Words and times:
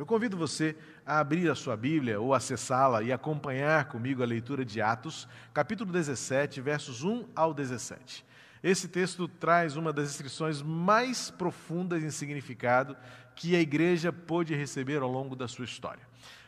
Eu 0.00 0.06
convido 0.06 0.34
você 0.34 0.74
a 1.04 1.18
abrir 1.18 1.50
a 1.50 1.54
sua 1.54 1.76
Bíblia 1.76 2.18
ou 2.18 2.32
acessá-la 2.32 3.02
e 3.02 3.12
acompanhar 3.12 3.84
comigo 3.84 4.22
a 4.22 4.26
leitura 4.26 4.64
de 4.64 4.80
Atos, 4.80 5.28
capítulo 5.52 5.92
17, 5.92 6.58
versos 6.62 7.04
1 7.04 7.26
ao 7.36 7.52
17. 7.52 8.24
Esse 8.62 8.88
texto 8.88 9.28
traz 9.28 9.76
uma 9.76 9.92
das 9.92 10.08
inscrições 10.08 10.62
mais 10.62 11.30
profundas 11.30 12.02
em 12.02 12.08
significado 12.08 12.96
que 13.36 13.54
a 13.54 13.60
igreja 13.60 14.10
pôde 14.10 14.54
receber 14.54 15.02
ao 15.02 15.12
longo 15.12 15.36
da 15.36 15.46
sua 15.46 15.66
história. 15.66 16.00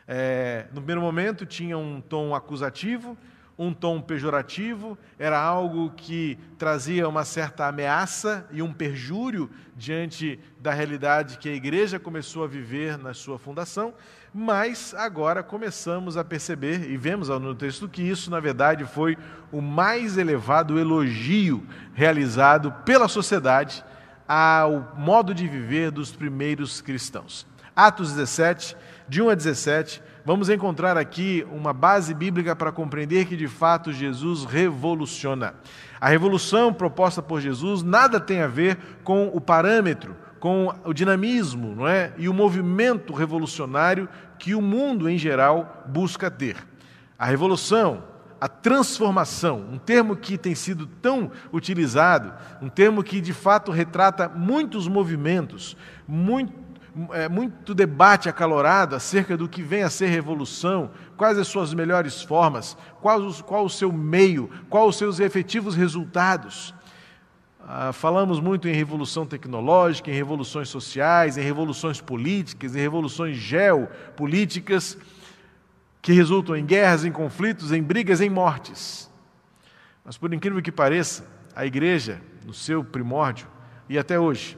É, 0.07 0.65
no 0.71 0.77
primeiro 0.77 1.01
momento 1.01 1.45
tinha 1.45 1.77
um 1.77 2.01
tom 2.01 2.33
acusativo, 2.33 3.15
um 3.57 3.73
tom 3.73 4.01
pejorativo, 4.01 4.97
era 5.19 5.39
algo 5.39 5.91
que 5.95 6.37
trazia 6.57 7.07
uma 7.07 7.23
certa 7.23 7.67
ameaça 7.67 8.47
e 8.51 8.61
um 8.61 8.73
perjúrio 8.73 9.49
diante 9.75 10.39
da 10.59 10.73
realidade 10.73 11.37
que 11.37 11.49
a 11.49 11.53
igreja 11.53 11.99
começou 11.99 12.43
a 12.43 12.47
viver 12.47 12.97
na 12.97 13.13
sua 13.13 13.37
fundação, 13.37 13.93
mas 14.33 14.95
agora 14.95 15.43
começamos 15.43 16.17
a 16.17 16.23
perceber 16.23 16.89
e 16.89 16.97
vemos 16.97 17.29
no 17.29 17.53
texto 17.53 17.87
que 17.87 18.01
isso, 18.01 18.31
na 18.31 18.39
verdade, 18.39 18.85
foi 18.85 19.17
o 19.51 19.61
mais 19.61 20.17
elevado 20.17 20.79
elogio 20.79 21.63
realizado 21.93 22.71
pela 22.83 23.07
sociedade 23.07 23.85
ao 24.27 24.93
modo 24.97 25.33
de 25.33 25.47
viver 25.47 25.91
dos 25.91 26.11
primeiros 26.11 26.81
cristãos. 26.81 27.45
Atos 27.75 28.13
17, 28.13 28.75
de 29.07 29.21
1 29.21 29.29
a 29.29 29.35
17 29.35 30.01
vamos 30.25 30.49
encontrar 30.49 30.97
aqui 30.97 31.45
uma 31.51 31.73
base 31.73 32.13
bíblica 32.13 32.55
para 32.55 32.71
compreender 32.71 33.25
que 33.25 33.35
de 33.35 33.47
fato 33.47 33.91
Jesus 33.91 34.45
revoluciona. 34.45 35.55
A 35.99 36.09
revolução 36.09 36.73
proposta 36.73 37.21
por 37.21 37.41
Jesus 37.41 37.83
nada 37.83 38.19
tem 38.19 38.41
a 38.41 38.47
ver 38.47 38.77
com 39.03 39.27
o 39.27 39.41
parâmetro, 39.41 40.15
com 40.39 40.73
o 40.83 40.93
dinamismo 40.93 41.75
não 41.75 41.87
é? 41.87 42.13
e 42.17 42.27
o 42.27 42.33
movimento 42.33 43.13
revolucionário 43.13 44.09
que 44.37 44.53
o 44.53 44.61
mundo 44.61 45.09
em 45.09 45.17
geral 45.17 45.85
busca 45.87 46.29
ter. 46.29 46.57
A 47.17 47.25
revolução, 47.25 48.03
a 48.41 48.47
transformação, 48.49 49.65
um 49.71 49.77
termo 49.77 50.17
que 50.17 50.37
tem 50.37 50.53
sido 50.53 50.85
tão 50.85 51.31
utilizado, 51.53 52.33
um 52.61 52.67
termo 52.67 53.01
que 53.01 53.21
de 53.21 53.31
fato 53.31 53.71
retrata 53.71 54.27
muitos 54.27 54.85
movimentos, 54.85 55.77
muito 56.05 56.62
é, 57.11 57.27
muito 57.27 57.73
debate 57.73 58.29
acalorado 58.29 58.95
acerca 58.95 59.35
do 59.35 59.49
que 59.49 59.61
vem 59.61 59.83
a 59.83 59.89
ser 59.89 60.07
revolução, 60.07 60.91
quais 61.17 61.37
as 61.37 61.47
suas 61.47 61.73
melhores 61.73 62.21
formas, 62.21 62.77
qual, 63.01 63.21
qual 63.43 63.65
o 63.65 63.69
seu 63.69 63.91
meio, 63.91 64.49
quais 64.69 64.89
os 64.89 64.97
seus 64.97 65.19
efetivos 65.19 65.75
resultados. 65.75 66.73
Ah, 67.65 67.93
falamos 67.93 68.39
muito 68.39 68.67
em 68.67 68.73
revolução 68.73 69.25
tecnológica, 69.25 70.11
em 70.11 70.13
revoluções 70.13 70.69
sociais, 70.69 71.37
em 71.37 71.41
revoluções 71.41 72.01
políticas, 72.01 72.75
em 72.75 72.79
revoluções 72.79 73.37
geopolíticas, 73.37 74.97
que 76.01 76.11
resultam 76.11 76.55
em 76.57 76.65
guerras, 76.65 77.05
em 77.05 77.11
conflitos, 77.11 77.71
em 77.71 77.81
brigas, 77.81 78.19
em 78.19 78.29
mortes. 78.29 79.09
Mas, 80.03 80.17
por 80.17 80.33
incrível 80.33 80.61
que 80.61 80.71
pareça, 80.71 81.25
a 81.55 81.65
igreja, 81.65 82.21
no 82.45 82.53
seu 82.53 82.83
primórdio, 82.83 83.47
e 83.87 83.97
até 83.97 84.19
hoje, 84.19 84.57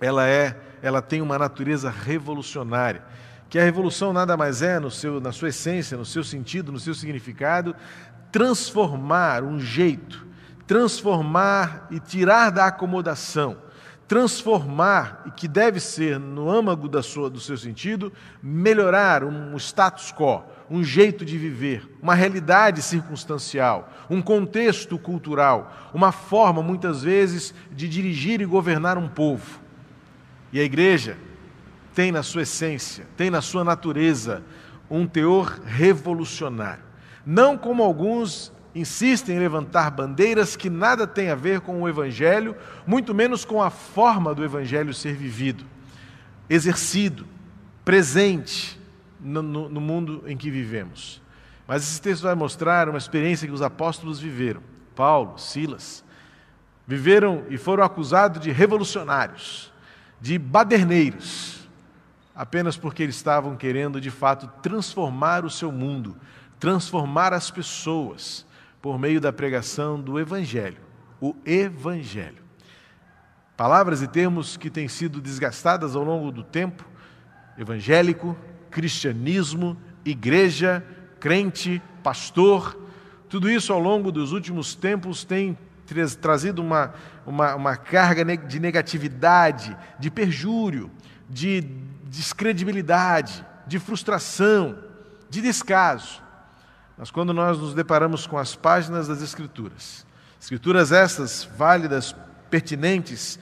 ela 0.00 0.26
é 0.26 0.60
ela 0.82 1.00
tem 1.02 1.20
uma 1.20 1.38
natureza 1.38 1.90
revolucionária. 1.90 3.02
Que 3.48 3.58
a 3.58 3.64
revolução 3.64 4.12
nada 4.12 4.36
mais 4.36 4.60
é, 4.60 4.78
no 4.78 4.90
seu, 4.90 5.20
na 5.20 5.32
sua 5.32 5.48
essência, 5.48 5.96
no 5.96 6.04
seu 6.04 6.24
sentido, 6.24 6.72
no 6.72 6.80
seu 6.80 6.94
significado, 6.94 7.74
transformar 8.32 9.42
um 9.44 9.58
jeito, 9.58 10.26
transformar 10.66 11.86
e 11.90 12.00
tirar 12.00 12.50
da 12.50 12.66
acomodação, 12.66 13.56
transformar, 14.08 15.22
e 15.26 15.30
que 15.30 15.48
deve 15.48 15.80
ser, 15.80 16.18
no 16.18 16.50
âmago 16.50 16.88
da 16.88 17.02
sua, 17.02 17.28
do 17.28 17.40
seu 17.40 17.56
sentido, 17.56 18.12
melhorar 18.42 19.24
um 19.24 19.56
status 19.56 20.12
quo, 20.12 20.44
um 20.70 20.82
jeito 20.82 21.24
de 21.24 21.38
viver, 21.38 21.88
uma 22.02 22.14
realidade 22.14 22.82
circunstancial, 22.82 23.92
um 24.08 24.22
contexto 24.22 24.98
cultural, 24.98 25.90
uma 25.94 26.12
forma, 26.12 26.62
muitas 26.62 27.02
vezes, 27.02 27.54
de 27.72 27.88
dirigir 27.88 28.40
e 28.40 28.46
governar 28.46 28.98
um 28.98 29.08
povo. 29.08 29.60
E 30.52 30.60
a 30.60 30.62
igreja 30.62 31.16
tem 31.94 32.12
na 32.12 32.22
sua 32.22 32.42
essência, 32.42 33.06
tem 33.16 33.30
na 33.30 33.40
sua 33.40 33.64
natureza 33.64 34.42
um 34.90 35.06
teor 35.06 35.60
revolucionário. 35.64 36.84
Não 37.24 37.56
como 37.56 37.82
alguns 37.82 38.52
insistem 38.74 39.36
em 39.36 39.38
levantar 39.38 39.90
bandeiras 39.90 40.54
que 40.54 40.68
nada 40.68 41.06
têm 41.06 41.30
a 41.30 41.34
ver 41.34 41.60
com 41.60 41.80
o 41.80 41.88
Evangelho, 41.88 42.54
muito 42.86 43.14
menos 43.14 43.44
com 43.44 43.62
a 43.62 43.70
forma 43.70 44.34
do 44.34 44.44
Evangelho 44.44 44.92
ser 44.92 45.14
vivido, 45.14 45.64
exercido, 46.50 47.26
presente 47.84 48.78
no, 49.18 49.42
no, 49.42 49.68
no 49.70 49.80
mundo 49.80 50.22
em 50.26 50.36
que 50.36 50.50
vivemos. 50.50 51.22
Mas 51.66 51.82
esse 51.82 52.00
texto 52.00 52.24
vai 52.24 52.34
mostrar 52.34 52.88
uma 52.88 52.98
experiência 52.98 53.48
que 53.48 53.54
os 53.54 53.62
apóstolos 53.62 54.20
viveram. 54.20 54.60
Paulo, 54.94 55.38
Silas, 55.38 56.04
viveram 56.86 57.44
e 57.48 57.56
foram 57.56 57.82
acusados 57.82 58.40
de 58.40 58.52
revolucionários 58.52 59.72
de 60.20 60.38
baderneiros, 60.38 61.68
apenas 62.34 62.76
porque 62.76 63.02
eles 63.02 63.16
estavam 63.16 63.56
querendo 63.56 64.00
de 64.00 64.10
fato 64.10 64.46
transformar 64.62 65.44
o 65.44 65.50
seu 65.50 65.70
mundo, 65.70 66.16
transformar 66.58 67.32
as 67.32 67.50
pessoas 67.50 68.46
por 68.80 68.98
meio 68.98 69.20
da 69.20 69.32
pregação 69.32 70.00
do 70.00 70.18
Evangelho, 70.18 70.80
o 71.20 71.34
Evangelho. 71.44 72.44
Palavras 73.56 74.02
e 74.02 74.06
termos 74.06 74.56
que 74.56 74.70
têm 74.70 74.86
sido 74.86 75.20
desgastadas 75.20 75.96
ao 75.96 76.04
longo 76.04 76.30
do 76.30 76.42
tempo: 76.42 76.84
evangélico, 77.56 78.36
cristianismo, 78.70 79.76
igreja, 80.04 80.84
crente, 81.18 81.82
pastor, 82.02 82.78
tudo 83.28 83.50
isso 83.50 83.72
ao 83.72 83.80
longo 83.80 84.12
dos 84.12 84.32
últimos 84.32 84.74
tempos 84.74 85.24
tem 85.24 85.58
trazido 86.20 86.62
uma, 86.62 86.94
uma, 87.24 87.54
uma 87.54 87.76
carga 87.76 88.24
de 88.36 88.60
negatividade, 88.60 89.76
de 89.98 90.10
perjúrio, 90.10 90.90
de 91.28 91.60
descredibilidade, 92.04 93.44
de 93.66 93.78
frustração, 93.78 94.78
de 95.28 95.40
descaso. 95.40 96.22
Mas 96.96 97.10
quando 97.10 97.32
nós 97.32 97.58
nos 97.58 97.74
deparamos 97.74 98.26
com 98.26 98.38
as 98.38 98.54
páginas 98.54 99.08
das 99.08 99.22
Escrituras, 99.22 100.06
Escrituras 100.40 100.92
essas 100.92 101.44
válidas, 101.56 102.14
pertinentes 102.50 103.38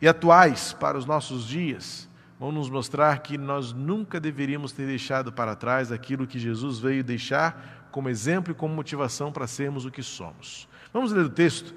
e 0.00 0.06
atuais 0.06 0.72
para 0.74 0.96
os 0.96 1.04
nossos 1.04 1.46
dias, 1.46 2.08
vão 2.38 2.52
nos 2.52 2.68
mostrar 2.68 3.18
que 3.20 3.38
nós 3.38 3.72
nunca 3.72 4.20
deveríamos 4.20 4.70
ter 4.70 4.86
deixado 4.86 5.32
para 5.32 5.56
trás 5.56 5.90
aquilo 5.90 6.26
que 6.26 6.38
Jesus 6.38 6.78
veio 6.78 7.02
deixar 7.02 7.88
como 7.90 8.08
exemplo 8.08 8.52
e 8.52 8.54
como 8.54 8.74
motivação 8.74 9.32
para 9.32 9.46
sermos 9.46 9.86
o 9.86 9.90
que 9.90 10.02
somos. 10.02 10.68
Vamos 10.96 11.12
ler 11.12 11.26
o 11.26 11.28
texto. 11.28 11.74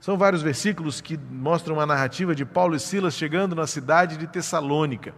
São 0.00 0.18
vários 0.18 0.42
versículos 0.42 1.00
que 1.00 1.16
mostram 1.16 1.78
a 1.78 1.86
narrativa 1.86 2.34
de 2.34 2.44
Paulo 2.44 2.74
e 2.74 2.80
Silas 2.80 3.14
chegando 3.14 3.54
na 3.54 3.68
cidade 3.68 4.16
de 4.16 4.26
Tessalônica, 4.26 5.14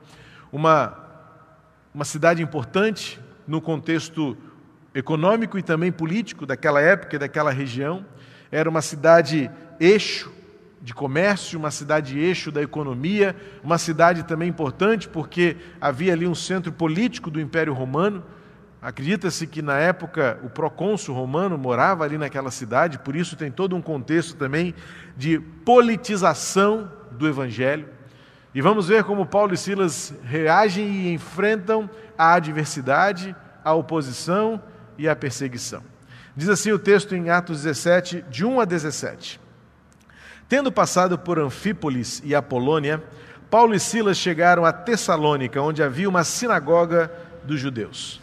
uma, 0.53 0.95
uma 1.95 2.05
cidade 2.05 2.43
importante 2.43 3.19
no 3.49 3.59
contexto 3.59 4.37
econômico 4.95 5.59
e 5.59 5.63
também 5.63 5.91
político 5.91 6.45
daquela 6.45 6.83
época 6.83 7.17
e 7.17 7.19
daquela 7.19 7.51
região. 7.51 8.05
Era 8.53 8.69
uma 8.69 8.83
cidade 8.83 9.51
eixo 9.81 10.31
de 10.83 10.93
comércio, 10.93 11.59
uma 11.59 11.71
cidade 11.71 12.19
eixo 12.19 12.53
da 12.53 12.61
economia, 12.61 13.35
uma 13.65 13.79
cidade 13.79 14.23
também 14.23 14.51
importante 14.51 15.09
porque 15.09 15.57
havia 15.81 16.13
ali 16.13 16.27
um 16.27 16.35
centro 16.35 16.71
político 16.71 17.31
do 17.31 17.41
Império 17.41 17.73
Romano. 17.73 18.23
Acredita-se 18.83 19.47
que 19.47 19.61
na 19.61 19.79
época 19.79 20.39
o 20.43 20.49
procônsul 20.49 21.15
romano 21.15 21.59
morava 21.59 22.03
ali 22.05 22.17
naquela 22.17 22.51
cidade, 22.51 22.99
por 22.99 23.15
isso 23.15 23.37
tem 23.37 23.51
todo 23.51 23.77
um 23.77 23.83
contexto 23.83 24.37
também 24.37 24.75
de 25.17 25.39
politização 25.39 26.91
do 27.11 27.29
evangelho. 27.29 27.89
E 28.55 28.63
vamos 28.63 28.89
ver 28.89 29.05
como 29.05 29.27
Paulo 29.27 29.53
e 29.53 29.57
Silas 29.57 30.15
reagem 30.25 30.87
e 30.87 31.13
enfrentam 31.13 31.89
a 32.17 32.35
adversidade, 32.35 33.37
a 33.63 33.75
oposição 33.75 34.61
e 34.97 35.09
a 35.09 35.15
perseguição. 35.15 35.83
Diz 36.35 36.49
assim 36.49 36.73
o 36.73 36.79
texto 36.79 37.15
em 37.15 37.29
Atos 37.29 37.63
17, 37.63 38.25
de 38.31 38.47
1 38.47 38.61
a 38.61 38.65
17. 38.65 39.39
Tendo 40.49 40.73
passado 40.73 41.19
por 41.19 41.39
Anfípolis 41.39 42.23
e 42.25 42.35
Apolônia, 42.35 43.03
Paulo 43.51 43.75
e 43.75 43.81
Silas 43.81 44.17
chegaram 44.17 44.65
a 44.65 44.73
Tessalônica, 44.73 45.61
onde 45.61 45.83
havia 45.83 46.09
uma 46.09 46.25
sinagoga 46.25 47.13
dos 47.45 47.61
judeus. 47.61 48.20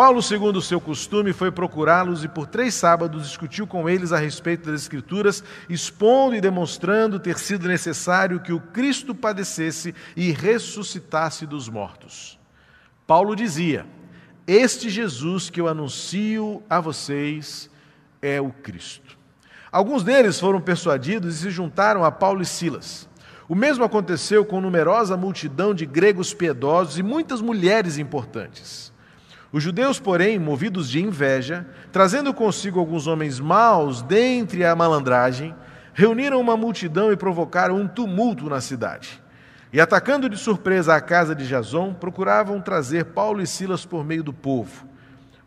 Paulo, 0.00 0.22
segundo 0.22 0.56
o 0.56 0.62
seu 0.62 0.80
costume, 0.80 1.30
foi 1.30 1.52
procurá-los 1.52 2.24
e 2.24 2.28
por 2.28 2.46
três 2.46 2.72
sábados 2.72 3.28
discutiu 3.28 3.66
com 3.66 3.86
eles 3.86 4.12
a 4.12 4.18
respeito 4.18 4.70
das 4.70 4.80
Escrituras, 4.80 5.44
expondo 5.68 6.34
e 6.34 6.40
demonstrando 6.40 7.20
ter 7.20 7.38
sido 7.38 7.68
necessário 7.68 8.40
que 8.40 8.50
o 8.50 8.58
Cristo 8.58 9.14
padecesse 9.14 9.94
e 10.16 10.32
ressuscitasse 10.32 11.44
dos 11.44 11.68
mortos. 11.68 12.40
Paulo 13.06 13.36
dizia: 13.36 13.84
Este 14.46 14.88
Jesus 14.88 15.50
que 15.50 15.60
eu 15.60 15.68
anuncio 15.68 16.62
a 16.70 16.80
vocês 16.80 17.68
é 18.22 18.40
o 18.40 18.50
Cristo. 18.50 19.18
Alguns 19.70 20.02
deles 20.02 20.40
foram 20.40 20.62
persuadidos 20.62 21.34
e 21.34 21.38
se 21.40 21.50
juntaram 21.50 22.06
a 22.06 22.10
Paulo 22.10 22.40
e 22.40 22.46
Silas. 22.46 23.06
O 23.46 23.54
mesmo 23.54 23.84
aconteceu 23.84 24.46
com 24.46 24.62
numerosa 24.62 25.14
multidão 25.14 25.74
de 25.74 25.84
gregos 25.84 26.32
piedosos 26.32 26.96
e 26.96 27.02
muitas 27.02 27.42
mulheres 27.42 27.98
importantes. 27.98 28.89
Os 29.52 29.62
judeus, 29.62 29.98
porém, 29.98 30.38
movidos 30.38 30.88
de 30.88 31.02
inveja, 31.02 31.66
trazendo 31.90 32.32
consigo 32.32 32.78
alguns 32.78 33.08
homens 33.08 33.40
maus 33.40 34.00
dentre 34.00 34.64
a 34.64 34.76
malandragem, 34.76 35.54
reuniram 35.92 36.40
uma 36.40 36.56
multidão 36.56 37.10
e 37.12 37.16
provocaram 37.16 37.76
um 37.76 37.88
tumulto 37.88 38.48
na 38.48 38.60
cidade. 38.60 39.20
E 39.72 39.80
atacando 39.80 40.28
de 40.28 40.36
surpresa 40.36 40.94
a 40.94 41.00
casa 41.00 41.34
de 41.34 41.46
Jason, 41.46 41.92
procuravam 41.94 42.60
trazer 42.60 43.06
Paulo 43.06 43.42
e 43.42 43.46
Silas 43.46 43.84
por 43.84 44.04
meio 44.04 44.22
do 44.22 44.32
povo. 44.32 44.86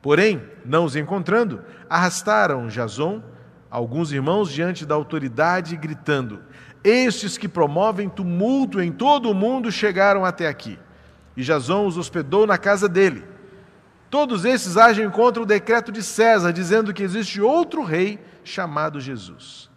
Porém, 0.02 0.42
não 0.66 0.84
os 0.84 0.98
encontrando, 0.98 1.62
arrastaram 1.90 2.68
Jason, 2.68 3.24
alguns 3.72 4.12
irmãos, 4.12 4.52
diante 4.52 4.86
da 4.86 4.96
autoridade, 4.96 5.78
gritando: 5.78 6.42
Estes 6.84 7.38
que 7.38 7.48
promovem 7.48 8.10
tumulto 8.10 8.82
em 8.82 8.92
todo 8.92 9.32
o 9.32 9.34
mundo 9.34 9.72
chegaram 9.72 10.26
até 10.26 10.48
aqui. 10.48 10.78
E 11.38 11.42
Jason 11.42 11.88
os 11.88 11.98
hospedou 11.98 12.46
na 12.46 12.58
casa 12.58 12.90
dele. 12.90 13.33
Todos 14.14 14.46
esses 14.46 14.78
agem 14.78 15.10
contra 15.10 15.42
o 15.42 15.46
decreto 15.46 15.92
de 15.92 16.04
César, 16.04 16.54
dizendo 16.54 16.94
que 16.94 17.02
existe 17.02 17.42
outro 17.42 17.84
rei 17.84 18.24
chamado 18.44 19.02
Jesus. 19.02 19.72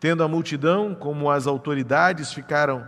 Tendo 0.00 0.24
a 0.24 0.26
multidão 0.26 0.96
como 0.96 1.30
as 1.30 1.46
autoridades 1.46 2.32
ficaram, 2.32 2.84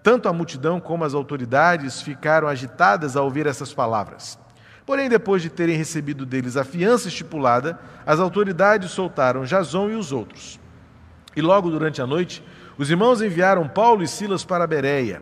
tanto 0.00 0.28
a 0.28 0.32
multidão 0.32 0.78
como 0.78 1.02
as 1.02 1.12
autoridades 1.12 2.00
ficaram 2.00 2.46
agitadas 2.46 3.16
ao 3.16 3.24
ouvir 3.24 3.48
essas 3.48 3.74
palavras. 3.74 4.38
Porém, 4.86 5.08
depois 5.08 5.42
de 5.42 5.50
terem 5.50 5.76
recebido 5.76 6.24
deles 6.24 6.56
a 6.56 6.62
fiança 6.62 7.08
estipulada, 7.08 7.76
as 8.06 8.20
autoridades 8.20 8.92
soltaram 8.92 9.42
Jason 9.42 9.90
e 9.90 9.96
os 9.96 10.12
outros. 10.12 10.60
E 11.34 11.42
logo 11.42 11.68
durante 11.68 12.00
a 12.00 12.06
noite, 12.06 12.44
os 12.78 12.88
irmãos 12.88 13.20
enviaram 13.20 13.66
Paulo 13.66 14.04
e 14.04 14.06
Silas 14.06 14.44
para 14.44 14.68
Bereia. 14.68 15.20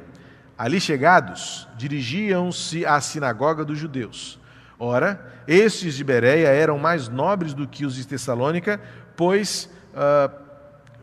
Ali 0.59 0.79
chegados, 0.79 1.67
dirigiam-se 1.75 2.85
à 2.85 3.01
sinagoga 3.01 3.65
dos 3.65 3.79
judeus. 3.79 4.39
Ora, 4.79 5.33
estes 5.49 5.95
de 5.95 6.05
Bereia 6.05 6.49
eram 6.49 6.79
mais 6.79 7.09
nobres 7.09 7.55
do 7.55 7.67
que 7.67 7.87
os 7.87 7.95
de 7.95 8.07
Tessalônica, 8.07 8.81
pois, 9.17 9.71
uh, 9.95 10.31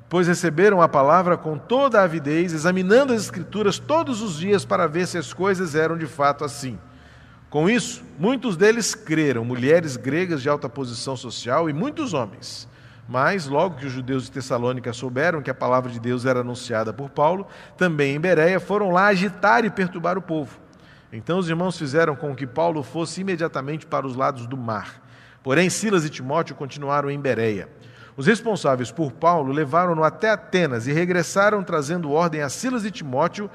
pois 0.08 0.28
receberam 0.28 0.81
a 0.81 0.88
palavra 0.88 1.38
com 1.38 1.58
toda 1.58 2.00
a 2.00 2.04
avidez, 2.04 2.54
examinando 2.54 3.14
as 3.14 3.24
Escrituras 3.24 3.80
todos 3.80 4.22
os 4.22 4.38
dias 4.38 4.64
para 4.64 4.86
ver 4.88 5.08
se 5.08 5.18
as 5.18 5.34
coisas 5.34 5.74
eram 5.74 5.98
de 5.98 6.06
fato 6.06 6.46
assim. 6.46 6.78
Com 7.50 7.70
isso, 7.70 8.04
muitos 8.18 8.56
deles 8.56 8.94
creram, 8.94 9.44
mulheres 9.46 9.96
gregas 9.96 10.42
de 10.42 10.50
alta 10.50 10.70
posição 10.70 11.16
social 11.16 11.70
e 11.70 11.74
muitos 11.74 12.14
homens. 12.14 12.68
Mas, 13.08 13.48
logo 13.48 13.78
que 13.78 13.86
os 13.86 13.92
judeus 13.92 14.24
de 14.25 14.31
Tessalônica 14.31 14.94
souberam 14.94 15.42
que 15.42 15.52
a 15.52 15.54
palavra 15.54 15.92
de 15.92 16.00
Deus 16.00 16.25
era 16.25 16.40
anunciada 16.40 16.94
por 16.94 17.10
Paulo, 17.10 17.46
também 17.78 18.16
em 18.16 18.20
Bereia 18.20 18.60
foram 18.60 18.92
lá 18.92 19.08
agitar 19.08 19.66
e 19.66 19.70
perturbar 19.70 20.18
o 20.18 20.22
povo. 20.22 20.62
Então 21.13 21.38
os 21.38 21.48
irmãos 21.48 21.77
fizeram 21.77 22.15
com 22.15 22.36
que 22.36 22.48
Paulo 22.48 22.81
fosse 22.81 23.21
imediatamente 23.21 23.86
para 23.86 24.07
os 24.07 24.15
lados 24.15 24.48
do 24.48 24.57
mar. 24.57 25.00
Porém, 25.44 25.69
Silas 25.69 26.04
e 26.04 26.10
Timóteo 26.10 26.56
continuaram 26.56 27.12
em 27.12 27.19
Bereia. 27.19 27.69
Os 28.18 28.25
responsáveis 28.25 28.92
por 28.92 29.12
Paulo 29.12 29.54
levaram-no 29.54 30.04
até 30.04 30.31
Atenas 30.31 30.88
e 30.88 30.92
regressaram 30.92 31.63
trazendo 31.63 32.12
ordem 32.12 32.42
a 32.42 32.50
Silas 32.50 32.83
e 32.83 32.89
Timóteo 32.89 33.48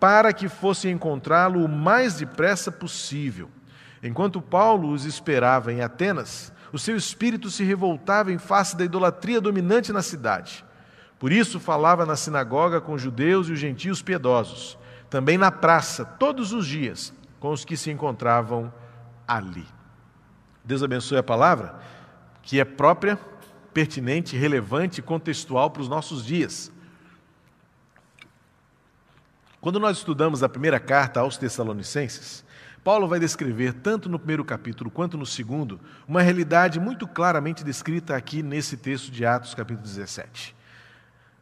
para 0.00 0.32
que 0.32 0.48
fossem 0.48 0.92
encontrá-lo 0.92 1.62
o 1.62 1.68
mais 1.68 2.16
depressa 2.16 2.72
possível. 2.72 3.50
Enquanto 4.02 4.40
Paulo 4.40 4.90
os 4.90 5.04
esperava 5.04 5.70
em 5.70 5.82
Atenas, 5.82 6.50
o 6.72 6.78
seu 6.78 6.96
espírito 6.96 7.50
se 7.50 7.62
revoltava 7.62 8.32
em 8.32 8.38
face 8.38 8.74
da 8.74 8.84
idolatria 8.84 9.40
dominante 9.40 9.92
na 9.92 10.00
cidade. 10.00 10.64
Por 11.18 11.30
isso 11.30 11.60
falava 11.60 12.06
na 12.06 12.16
sinagoga 12.16 12.80
com 12.80 12.94
os 12.94 13.02
judeus 13.02 13.48
e 13.48 13.52
os 13.52 13.58
gentios 13.58 14.00
piedosos 14.00 14.78
também 15.12 15.36
na 15.36 15.52
praça, 15.52 16.06
todos 16.06 16.54
os 16.54 16.66
dias, 16.66 17.12
com 17.38 17.52
os 17.52 17.66
que 17.66 17.76
se 17.76 17.90
encontravam 17.90 18.72
ali. 19.28 19.66
Deus 20.64 20.82
abençoe 20.82 21.18
a 21.18 21.22
palavra, 21.22 21.78
que 22.40 22.58
é 22.58 22.64
própria, 22.64 23.18
pertinente, 23.74 24.38
relevante 24.38 25.00
e 25.00 25.02
contextual 25.02 25.70
para 25.70 25.82
os 25.82 25.88
nossos 25.88 26.24
dias. 26.24 26.72
Quando 29.60 29.78
nós 29.78 29.98
estudamos 29.98 30.42
a 30.42 30.48
primeira 30.48 30.80
carta 30.80 31.20
aos 31.20 31.36
Tessalonicenses, 31.36 32.42
Paulo 32.82 33.06
vai 33.06 33.20
descrever, 33.20 33.74
tanto 33.74 34.08
no 34.08 34.18
primeiro 34.18 34.46
capítulo 34.46 34.90
quanto 34.90 35.18
no 35.18 35.26
segundo, 35.26 35.78
uma 36.08 36.22
realidade 36.22 36.80
muito 36.80 37.06
claramente 37.06 37.62
descrita 37.62 38.16
aqui 38.16 38.42
nesse 38.42 38.78
texto 38.78 39.10
de 39.10 39.26
Atos, 39.26 39.54
capítulo 39.54 39.86
17. 39.86 40.61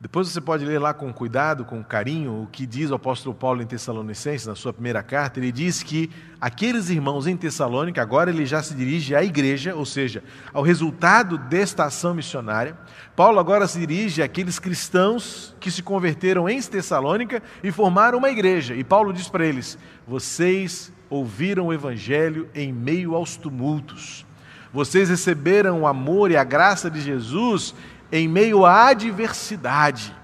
Depois 0.02 0.28
você 0.28 0.40
pode 0.40 0.64
ler 0.64 0.78
lá 0.78 0.94
com 0.94 1.12
cuidado, 1.12 1.62
com 1.62 1.84
carinho, 1.84 2.44
o 2.44 2.46
que 2.46 2.64
diz 2.64 2.90
o 2.90 2.94
apóstolo 2.94 3.34
Paulo 3.34 3.60
em 3.60 3.66
Tessalonicenses, 3.66 4.46
na 4.46 4.54
sua 4.54 4.72
primeira 4.72 5.02
carta. 5.02 5.38
Ele 5.38 5.52
diz 5.52 5.82
que 5.82 6.10
aqueles 6.40 6.88
irmãos 6.88 7.26
em 7.26 7.36
Tessalônica, 7.36 8.00
agora 8.00 8.30
ele 8.30 8.46
já 8.46 8.62
se 8.62 8.74
dirige 8.74 9.14
à 9.14 9.22
igreja, 9.22 9.74
ou 9.74 9.84
seja, 9.84 10.24
ao 10.54 10.62
resultado 10.62 11.36
desta 11.36 11.84
ação 11.84 12.14
missionária. 12.14 12.78
Paulo 13.14 13.38
agora 13.38 13.68
se 13.68 13.78
dirige 13.78 14.22
àqueles 14.22 14.58
cristãos 14.58 15.54
que 15.60 15.70
se 15.70 15.82
converteram 15.82 16.48
em 16.48 16.62
Tessalônica 16.62 17.42
e 17.62 17.70
formaram 17.70 18.16
uma 18.16 18.30
igreja. 18.30 18.74
E 18.74 18.82
Paulo 18.82 19.12
diz 19.12 19.28
para 19.28 19.44
eles: 19.44 19.76
Vocês 20.08 20.90
ouviram 21.10 21.66
o 21.66 21.74
evangelho 21.74 22.48
em 22.54 22.72
meio 22.72 23.14
aos 23.14 23.36
tumultos. 23.36 24.24
Vocês 24.72 25.10
receberam 25.10 25.82
o 25.82 25.86
amor 25.86 26.30
e 26.30 26.38
a 26.38 26.44
graça 26.44 26.90
de 26.90 27.02
Jesus 27.02 27.74
em 28.12 28.28
meio 28.28 28.64
à 28.64 28.88
adversidade. 28.88 30.14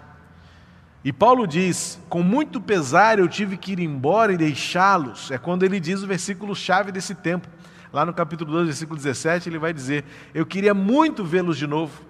E 1.04 1.12
Paulo 1.12 1.46
diz: 1.46 2.00
com 2.08 2.22
muito 2.22 2.60
pesar 2.60 3.18
eu 3.18 3.28
tive 3.28 3.56
que 3.56 3.72
ir 3.72 3.80
embora 3.80 4.32
e 4.32 4.36
deixá-los. 4.36 5.30
É 5.30 5.38
quando 5.38 5.62
ele 5.62 5.78
diz 5.78 6.02
o 6.02 6.06
versículo-chave 6.06 6.90
desse 6.90 7.14
tempo. 7.14 7.48
Lá 7.92 8.04
no 8.04 8.12
capítulo 8.12 8.50
2, 8.52 8.66
versículo 8.66 8.96
17, 8.96 9.48
ele 9.48 9.58
vai 9.58 9.72
dizer: 9.72 10.04
Eu 10.34 10.44
queria 10.44 10.74
muito 10.74 11.24
vê-los 11.24 11.56
de 11.56 11.66
novo. 11.66 12.02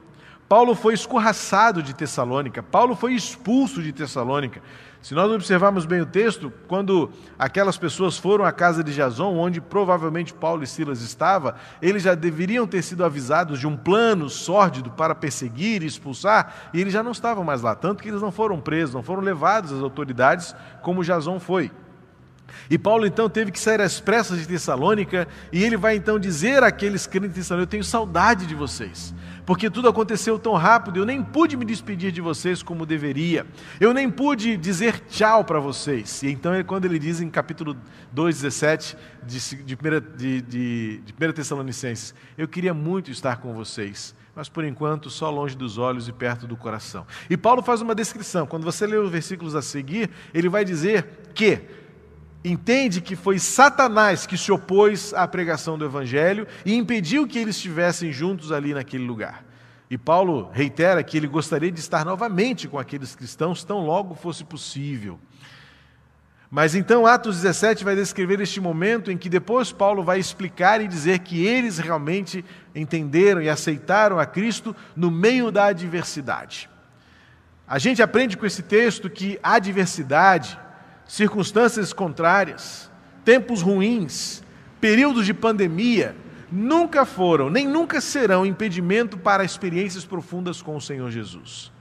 Paulo 0.48 0.74
foi 0.74 0.94
escorraçado 0.94 1.82
de 1.82 1.92
Tessalônica, 1.92 2.62
Paulo 2.62 2.94
foi 2.94 3.14
expulso 3.14 3.82
de 3.82 3.92
Tessalônica. 3.92 4.62
Se 5.06 5.14
nós 5.14 5.30
observarmos 5.30 5.86
bem 5.86 6.00
o 6.00 6.04
texto, 6.04 6.52
quando 6.66 7.08
aquelas 7.38 7.78
pessoas 7.78 8.18
foram 8.18 8.44
à 8.44 8.50
casa 8.50 8.82
de 8.82 8.92
Jason, 8.92 9.36
onde 9.36 9.60
provavelmente 9.60 10.34
Paulo 10.34 10.64
e 10.64 10.66
Silas 10.66 11.00
estavam, 11.00 11.54
eles 11.80 12.02
já 12.02 12.16
deveriam 12.16 12.66
ter 12.66 12.82
sido 12.82 13.04
avisados 13.04 13.60
de 13.60 13.68
um 13.68 13.76
plano 13.76 14.28
sórdido 14.28 14.90
para 14.90 15.14
perseguir 15.14 15.84
e 15.84 15.86
expulsar, 15.86 16.70
e 16.74 16.80
eles 16.80 16.92
já 16.92 17.04
não 17.04 17.12
estavam 17.12 17.44
mais 17.44 17.62
lá, 17.62 17.76
tanto 17.76 18.02
que 18.02 18.08
eles 18.08 18.20
não 18.20 18.32
foram 18.32 18.60
presos, 18.60 18.96
não 18.96 19.02
foram 19.04 19.22
levados 19.22 19.70
às 19.70 19.80
autoridades 19.80 20.56
como 20.82 21.04
Jason 21.04 21.38
foi. 21.38 21.70
E 22.68 22.76
Paulo 22.76 23.06
então 23.06 23.30
teve 23.30 23.52
que 23.52 23.60
sair 23.60 23.80
às 23.80 24.00
pressas 24.00 24.40
de 24.40 24.48
Tessalônica, 24.48 25.28
e 25.52 25.62
ele 25.62 25.76
vai 25.76 25.94
então 25.94 26.18
dizer 26.18 26.64
àqueles 26.64 27.06
crentes 27.06 27.34
de 27.34 27.40
Tessalônica: 27.42 27.68
Eu 27.68 27.70
tenho 27.70 27.84
saudade 27.84 28.44
de 28.44 28.56
vocês 28.56 29.14
porque 29.46 29.70
tudo 29.70 29.88
aconteceu 29.88 30.38
tão 30.38 30.54
rápido, 30.54 30.98
eu 30.98 31.06
nem 31.06 31.22
pude 31.22 31.56
me 31.56 31.64
despedir 31.64 32.10
de 32.10 32.20
vocês 32.20 32.64
como 32.64 32.84
deveria, 32.84 33.46
eu 33.80 33.94
nem 33.94 34.10
pude 34.10 34.56
dizer 34.56 35.00
tchau 35.08 35.44
para 35.44 35.60
vocês. 35.60 36.22
E 36.24 36.30
então, 36.30 36.52
quando 36.64 36.84
ele 36.84 36.98
diz 36.98 37.20
em 37.20 37.30
capítulo 37.30 37.76
2, 38.12 38.42
17 38.42 38.96
de, 39.24 39.38
de, 39.38 39.76
de, 40.16 40.42
de, 40.42 40.98
de 40.98 41.14
1 41.28 41.32
Tessalonicenses: 41.32 42.12
Eu 42.36 42.48
queria 42.48 42.74
muito 42.74 43.12
estar 43.12 43.36
com 43.36 43.54
vocês, 43.54 44.14
mas 44.34 44.48
por 44.48 44.64
enquanto 44.64 45.08
só 45.08 45.30
longe 45.30 45.56
dos 45.56 45.78
olhos 45.78 46.08
e 46.08 46.12
perto 46.12 46.46
do 46.46 46.56
coração. 46.56 47.06
E 47.30 47.36
Paulo 47.36 47.62
faz 47.62 47.80
uma 47.80 47.94
descrição, 47.94 48.46
quando 48.46 48.64
você 48.64 48.84
lê 48.84 48.96
os 48.96 49.10
versículos 49.10 49.54
a 49.54 49.62
seguir, 49.62 50.10
ele 50.34 50.48
vai 50.48 50.64
dizer 50.64 51.06
que 51.32 51.85
entende 52.44 53.00
que 53.00 53.16
foi 53.16 53.38
Satanás 53.38 54.26
que 54.26 54.38
se 54.38 54.52
opôs 54.52 55.12
à 55.14 55.26
pregação 55.26 55.76
do 55.76 55.84
Evangelho 55.84 56.46
e 56.64 56.74
impediu 56.74 57.26
que 57.26 57.38
eles 57.38 57.56
estivessem 57.56 58.12
juntos 58.12 58.52
ali 58.52 58.72
naquele 58.72 59.04
lugar. 59.04 59.44
E 59.88 59.96
Paulo 59.96 60.50
reitera 60.52 61.02
que 61.02 61.16
ele 61.16 61.28
gostaria 61.28 61.70
de 61.70 61.80
estar 61.80 62.04
novamente 62.04 62.66
com 62.66 62.78
aqueles 62.78 63.14
cristãos 63.14 63.62
tão 63.62 63.86
logo 63.86 64.14
fosse 64.14 64.44
possível. 64.44 65.18
Mas 66.50 66.74
então 66.74 67.06
Atos 67.06 67.36
17 67.42 67.84
vai 67.84 67.96
descrever 67.96 68.40
este 68.40 68.60
momento 68.60 69.10
em 69.10 69.18
que 69.18 69.28
depois 69.28 69.72
Paulo 69.72 70.02
vai 70.02 70.18
explicar 70.18 70.80
e 70.80 70.88
dizer 70.88 71.20
que 71.20 71.44
eles 71.44 71.78
realmente 71.78 72.44
entenderam 72.74 73.42
e 73.42 73.48
aceitaram 73.48 74.18
a 74.18 74.26
Cristo 74.26 74.74
no 74.94 75.10
meio 75.10 75.50
da 75.50 75.66
adversidade. 75.66 76.70
A 77.66 77.78
gente 77.78 78.00
aprende 78.00 78.36
com 78.36 78.46
esse 78.46 78.62
texto 78.62 79.10
que 79.10 79.38
a 79.42 79.54
adversidade 79.54 80.56
circunstâncias 81.06 81.92
contrárias, 81.92 82.90
tempos 83.24 83.62
ruins, 83.62 84.42
períodos 84.80 85.26
de 85.26 85.32
pandemia, 85.32 86.16
nunca 86.50 87.04
foram, 87.04 87.50
nem 87.50 87.66
nunca 87.66 88.00
serão 88.00 88.46
impedimento 88.46 89.16
para 89.16 89.44
experiências 89.44 90.04
profundas 90.04 90.62
com 90.62 90.76
o 90.76 90.80
Senhor 90.80 91.10
Jesus. 91.10 91.72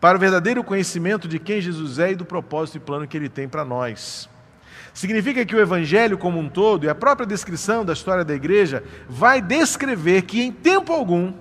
Para 0.00 0.16
o 0.16 0.20
verdadeiro 0.20 0.62
conhecimento 0.62 1.26
de 1.26 1.38
quem 1.38 1.60
Jesus 1.60 1.98
é 1.98 2.12
e 2.12 2.16
do 2.16 2.24
propósito 2.24 2.76
e 2.76 2.80
plano 2.80 3.06
que 3.06 3.16
ele 3.16 3.28
tem 3.28 3.48
para 3.48 3.64
nós. 3.64 4.28
Significa 4.92 5.44
que 5.44 5.54
o 5.54 5.60
Evangelho 5.60 6.16
como 6.16 6.38
um 6.38 6.48
todo 6.48 6.84
e 6.84 6.88
a 6.88 6.94
própria 6.94 7.26
descrição 7.26 7.84
da 7.84 7.92
história 7.92 8.24
da 8.24 8.34
igreja 8.34 8.82
vai 9.08 9.42
descrever 9.42 10.22
que 10.22 10.40
em 10.40 10.52
tempo 10.52 10.92
algum 10.92 11.34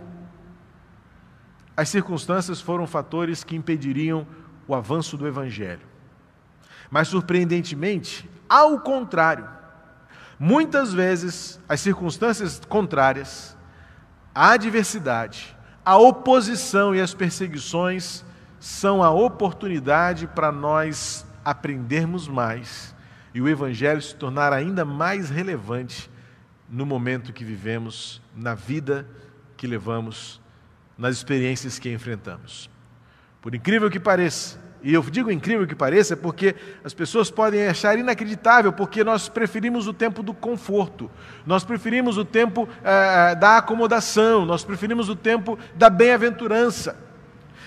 as 1.76 1.90
circunstâncias 1.90 2.62
foram 2.62 2.88
fatores 2.88 3.44
que 3.44 3.56
impediriam 3.56 4.26
o 4.68 4.74
avanço 4.74 5.18
do 5.18 5.28
Evangelho. 5.28 5.95
Mas, 6.96 7.10
surpreendentemente, 7.10 8.26
ao 8.48 8.80
contrário, 8.80 9.46
muitas 10.40 10.94
vezes 10.94 11.60
as 11.68 11.82
circunstâncias 11.82 12.62
contrárias, 12.70 13.54
a 14.34 14.52
adversidade, 14.52 15.54
a 15.84 15.98
oposição 15.98 16.96
e 16.96 17.02
as 17.02 17.14
perseguições 17.14 18.24
são 18.62 19.04
a 19.04 19.12
oportunidade 19.12 20.26
para 20.26 20.54
nós 20.54 21.26
aprendermos 21.44 22.30
mais 22.30 22.96
e 23.34 23.42
o 23.42 23.50
Evangelho 23.50 24.02
se 24.02 24.16
tornar 24.16 24.54
ainda 24.54 24.86
mais 24.86 25.30
relevante 25.30 26.10
no 26.70 26.86
momento 26.86 27.34
que 27.34 27.44
vivemos, 27.44 28.22
na 28.34 28.56
vida 28.56 29.06
que 29.58 29.68
levamos, 29.68 30.40
nas 30.98 31.18
experiências 31.18 31.78
que 31.78 31.92
enfrentamos. 31.92 32.70
Por 33.42 33.54
incrível 33.54 33.90
que 33.90 34.00
pareça, 34.00 34.64
e 34.86 34.94
eu 34.94 35.02
digo 35.02 35.32
incrível 35.32 35.66
que 35.66 35.74
pareça 35.74 36.16
porque 36.16 36.54
as 36.84 36.94
pessoas 36.94 37.32
podem 37.32 37.66
achar 37.66 37.98
inacreditável, 37.98 38.72
porque 38.72 39.04
nós 39.04 39.28
preferimos 39.28 39.88
o 39.88 39.94
tempo 39.94 40.22
do 40.22 40.32
conforto, 40.32 41.10
nós 41.44 41.64
preferimos 41.64 42.20
o 42.20 42.24
tempo 42.24 42.70
eh, 42.84 43.34
da 43.34 43.58
acomodação, 43.58 44.46
nós 44.46 44.64
preferimos 44.64 45.10
o 45.10 45.16
tempo 45.16 45.58
da 45.74 45.90
bem-aventurança. 45.90 46.96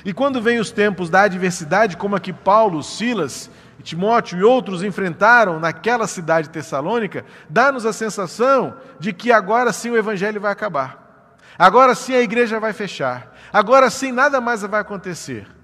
E 0.05 0.13
quando 0.13 0.41
vem 0.41 0.61
os 0.61 0.71
tempos 0.71 1.11
da 1.11 1.23
adversidade, 1.23 1.97
como 1.97 2.15
aqui 2.15 2.33
Paulo, 2.33 2.85
Silas, 2.85 3.51
Timóteo 3.83 4.39
e 4.39 4.45
outros 4.45 4.85
enfrentaram 4.85 5.59
naquela 5.59 6.07
cidade 6.07 6.49
tessalônica, 6.51 7.25
dá-nos 7.51 7.85
a 7.85 7.93
sensação 7.93 8.77
de 9.01 9.13
que 9.13 9.33
agora 9.33 9.73
sim 9.73 9.91
o 9.91 9.97
evangelho 9.97 10.41
vai 10.41 10.53
acabar. 10.53 11.35
Agora 11.59 11.97
sim 11.97 12.15
a 12.15 12.21
igreja 12.21 12.61
vai 12.61 12.73
fechar. 12.73 13.35
Agora 13.53 13.91
sim 13.91 14.13
nada 14.13 14.41
mais 14.41 14.63
vai 14.63 14.81
acontecer. 14.81 15.58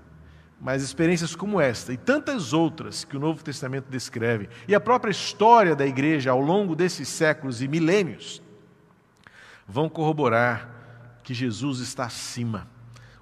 Mas 0.61 0.83
experiências 0.83 1.35
como 1.35 1.61
esta 1.61 1.93
e 1.93 1.97
tantas 1.97 2.53
outras 2.53 3.05
que 3.05 3.17
o 3.17 3.21
Novo 3.21 3.43
Testamento 3.45 3.87
descreve, 3.91 4.49
e 4.67 4.75
a 4.75 4.81
própria 4.81 5.11
história 5.11 5.77
da 5.77 5.87
igreja 5.87 6.31
ao 6.31 6.41
longo 6.41 6.75
desses 6.75 7.09
séculos 7.09 7.61
e 7.61 7.69
milênios, 7.69 8.43
vão 9.67 9.89
corroborar 9.89 10.69
que 11.23 11.35
Jesus 11.35 11.81
está 11.81 12.05
acima. 12.05 12.69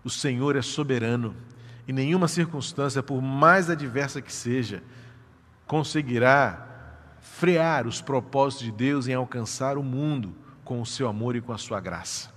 O 0.04 0.10
Senhor 0.10 0.56
é 0.56 0.62
soberano 0.62 1.34
e 1.86 1.92
nenhuma 1.92 2.28
circunstância, 2.28 3.02
por 3.02 3.20
mais 3.20 3.70
adversa 3.70 4.20
que 4.20 4.32
seja, 4.32 4.82
conseguirá 5.66 6.68
frear 7.20 7.86
os 7.86 8.00
propósitos 8.00 8.66
de 8.66 8.72
Deus 8.72 9.08
em 9.08 9.14
alcançar 9.14 9.78
o 9.78 9.82
mundo 9.82 10.34
com 10.64 10.80
o 10.80 10.86
seu 10.86 11.08
amor 11.08 11.36
e 11.36 11.40
com 11.40 11.52
a 11.52 11.58
sua 11.58 11.80
graça. 11.80 12.30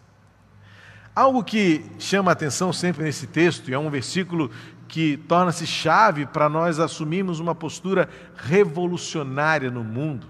Algo 1.15 1.43
que 1.43 1.85
chama 1.97 2.31
a 2.31 2.33
atenção 2.33 2.73
sempre 2.73 3.03
nesse 3.03 3.25
texto, 3.25 3.69
e 3.69 3.73
é 3.73 3.79
um 3.79 3.89
versículo 3.89 4.51
que 4.87 5.17
torna-se 5.17 5.65
chave 5.65 6.25
para 6.25 6.47
nós 6.47 6.79
assumirmos 6.79 7.39
uma 7.39 7.55
postura 7.55 8.07
revolucionária 8.35 9.71
no 9.71 9.83
mundo 9.83 10.27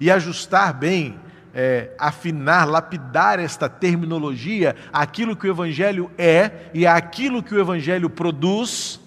e 0.00 0.10
ajustar 0.10 0.72
bem, 0.72 1.18
é, 1.52 1.90
afinar, 1.98 2.66
lapidar 2.66 3.38
esta 3.38 3.68
terminologia 3.68 4.76
aquilo 4.92 5.36
que 5.36 5.46
o 5.46 5.50
Evangelho 5.50 6.10
é 6.16 6.70
e 6.72 6.86
aquilo 6.86 7.42
que 7.42 7.54
o 7.54 7.60
Evangelho 7.60 8.08
produz, 8.08 9.00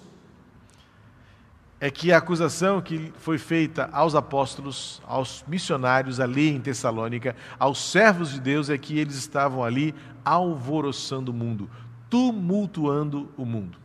é 1.80 1.90
que 1.90 2.12
a 2.12 2.18
acusação 2.18 2.80
que 2.80 3.12
foi 3.16 3.38
feita 3.38 3.90
aos 3.92 4.14
apóstolos, 4.14 5.02
aos 5.04 5.44
missionários 5.48 6.20
ali 6.20 6.48
em 6.48 6.60
Tessalônica, 6.60 7.34
aos 7.58 7.90
servos 7.90 8.30
de 8.30 8.38
Deus, 8.38 8.70
é 8.70 8.78
que 8.78 8.96
eles 9.00 9.16
estavam 9.16 9.64
ali 9.64 9.92
alvoroçando 10.24 11.32
o 11.32 11.34
mundo, 11.34 11.68
tumultuando 12.08 13.28
o 13.36 13.44
mundo. 13.44 13.81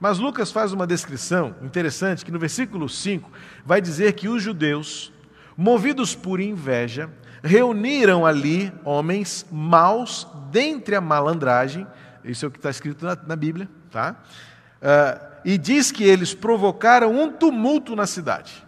Mas 0.00 0.18
Lucas 0.18 0.50
faz 0.50 0.72
uma 0.72 0.86
descrição 0.86 1.54
interessante 1.62 2.24
que 2.24 2.30
no 2.30 2.38
versículo 2.38 2.88
5 2.88 3.30
vai 3.64 3.80
dizer 3.80 4.12
que 4.14 4.28
os 4.28 4.42
judeus, 4.42 5.12
movidos 5.56 6.14
por 6.14 6.40
inveja, 6.40 7.10
reuniram 7.42 8.24
ali 8.24 8.72
homens 8.84 9.46
maus 9.50 10.26
dentre 10.50 10.96
a 10.96 11.00
malandragem, 11.00 11.86
isso 12.24 12.44
é 12.44 12.48
o 12.48 12.50
que 12.50 12.58
está 12.58 12.70
escrito 12.70 13.04
na, 13.04 13.14
na 13.14 13.36
Bíblia, 13.36 13.68
tá? 13.90 14.16
Uh, 14.80 15.34
e 15.44 15.58
diz 15.58 15.92
que 15.92 16.04
eles 16.04 16.32
provocaram 16.32 17.14
um 17.14 17.30
tumulto 17.30 17.94
na 17.94 18.06
cidade. 18.06 18.66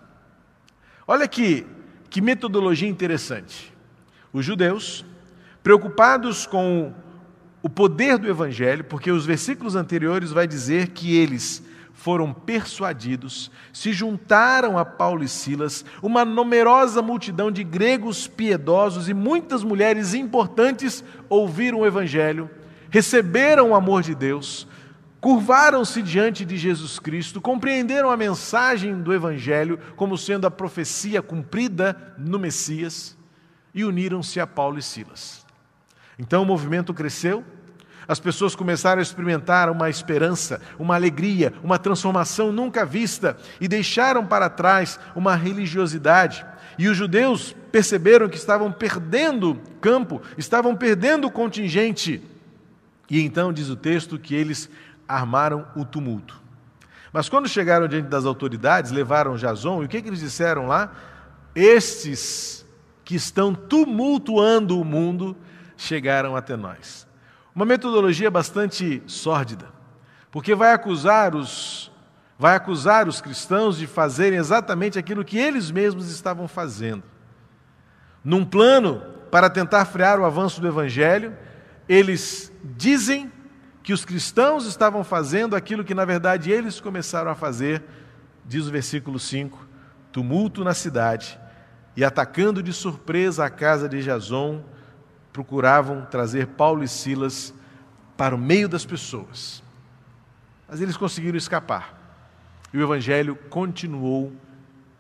Olha 1.06 1.26
que, 1.26 1.66
que 2.10 2.20
metodologia 2.20 2.88
interessante. 2.88 3.72
Os 4.32 4.44
judeus, 4.44 5.04
preocupados 5.62 6.46
com 6.46 6.92
o 7.66 7.68
poder 7.68 8.16
do 8.16 8.28
evangelho, 8.28 8.84
porque 8.84 9.10
os 9.10 9.26
versículos 9.26 9.74
anteriores 9.74 10.30
vai 10.30 10.46
dizer 10.46 10.90
que 10.90 11.16
eles 11.16 11.64
foram 11.92 12.32
persuadidos, 12.32 13.50
se 13.72 13.92
juntaram 13.92 14.78
a 14.78 14.84
Paulo 14.84 15.24
e 15.24 15.28
Silas, 15.28 15.84
uma 16.00 16.24
numerosa 16.24 17.02
multidão 17.02 17.50
de 17.50 17.64
gregos 17.64 18.28
piedosos 18.28 19.08
e 19.08 19.14
muitas 19.14 19.64
mulheres 19.64 20.14
importantes 20.14 21.02
ouviram 21.28 21.80
o 21.80 21.86
evangelho, 21.86 22.48
receberam 22.88 23.70
o 23.70 23.74
amor 23.74 24.00
de 24.00 24.14
Deus, 24.14 24.68
curvaram-se 25.20 26.00
diante 26.02 26.44
de 26.44 26.56
Jesus 26.56 27.00
Cristo, 27.00 27.40
compreenderam 27.40 28.12
a 28.12 28.16
mensagem 28.16 29.02
do 29.02 29.12
evangelho 29.12 29.76
como 29.96 30.16
sendo 30.16 30.46
a 30.46 30.52
profecia 30.52 31.20
cumprida 31.20 32.14
no 32.16 32.38
Messias 32.38 33.18
e 33.74 33.84
uniram-se 33.84 34.38
a 34.38 34.46
Paulo 34.46 34.78
e 34.78 34.82
Silas. 34.82 35.44
Então 36.18 36.42
o 36.42 36.46
movimento 36.46 36.94
cresceu, 36.94 37.44
as 38.08 38.20
pessoas 38.20 38.54
começaram 38.54 39.00
a 39.00 39.02
experimentar 39.02 39.68
uma 39.68 39.90
esperança, 39.90 40.60
uma 40.78 40.94
alegria, 40.94 41.52
uma 41.62 41.78
transformação 41.78 42.52
nunca 42.52 42.86
vista 42.86 43.36
e 43.60 43.66
deixaram 43.66 44.24
para 44.24 44.48
trás 44.48 44.98
uma 45.14 45.34
religiosidade. 45.34 46.46
E 46.78 46.88
os 46.88 46.96
judeus 46.96 47.54
perceberam 47.72 48.28
que 48.28 48.36
estavam 48.36 48.70
perdendo 48.70 49.60
campo, 49.80 50.22
estavam 50.38 50.76
perdendo 50.76 51.30
contingente. 51.30 52.22
E 53.10 53.20
então 53.20 53.52
diz 53.52 53.68
o 53.70 53.76
texto 53.76 54.18
que 54.18 54.34
eles 54.34 54.70
armaram 55.08 55.66
o 55.74 55.84
tumulto. 55.84 56.40
Mas 57.12 57.28
quando 57.28 57.48
chegaram 57.48 57.88
diante 57.88 58.08
das 58.08 58.24
autoridades, 58.24 58.90
levaram 58.90 59.36
Jason, 59.36 59.82
e 59.82 59.86
o 59.86 59.88
que, 59.88 60.02
que 60.02 60.08
eles 60.08 60.20
disseram 60.20 60.66
lá? 60.66 60.92
Estes 61.54 62.66
que 63.04 63.14
estão 63.14 63.54
tumultuando 63.54 64.78
o 64.78 64.84
mundo 64.84 65.36
chegaram 65.76 66.36
até 66.36 66.56
nós. 66.56 67.05
Uma 67.56 67.64
metodologia 67.64 68.30
bastante 68.30 69.02
sórdida, 69.06 69.64
porque 70.30 70.54
vai 70.54 70.74
acusar 70.74 71.34
os 71.34 71.90
vai 72.38 72.54
acusar 72.54 73.08
os 73.08 73.18
cristãos 73.18 73.78
de 73.78 73.86
fazerem 73.86 74.38
exatamente 74.38 74.98
aquilo 74.98 75.24
que 75.24 75.38
eles 75.38 75.70
mesmos 75.70 76.10
estavam 76.10 76.46
fazendo. 76.46 77.02
Num 78.22 78.44
plano 78.44 79.00
para 79.30 79.48
tentar 79.48 79.86
frear 79.86 80.20
o 80.20 80.26
avanço 80.26 80.60
do 80.60 80.68
evangelho, 80.68 81.34
eles 81.88 82.52
dizem 82.62 83.32
que 83.82 83.94
os 83.94 84.04
cristãos 84.04 84.66
estavam 84.66 85.02
fazendo 85.02 85.56
aquilo 85.56 85.82
que 85.82 85.94
na 85.94 86.04
verdade 86.04 86.50
eles 86.50 86.78
começaram 86.78 87.30
a 87.30 87.34
fazer, 87.34 87.82
diz 88.44 88.66
o 88.66 88.70
versículo 88.70 89.18
5, 89.18 89.66
tumulto 90.12 90.62
na 90.62 90.74
cidade, 90.74 91.40
e 91.96 92.04
atacando 92.04 92.62
de 92.62 92.74
surpresa 92.74 93.46
a 93.46 93.48
casa 93.48 93.88
de 93.88 94.02
Jason, 94.02 94.62
procuravam 95.36 96.06
trazer 96.06 96.46
Paulo 96.46 96.82
e 96.82 96.88
Silas 96.88 97.52
para 98.16 98.34
o 98.34 98.38
meio 98.38 98.70
das 98.70 98.86
pessoas. 98.86 99.62
Mas 100.66 100.80
eles 100.80 100.96
conseguiram 100.96 101.36
escapar. 101.36 101.94
E 102.72 102.78
o 102.78 102.82
evangelho 102.82 103.36
continuou 103.50 104.32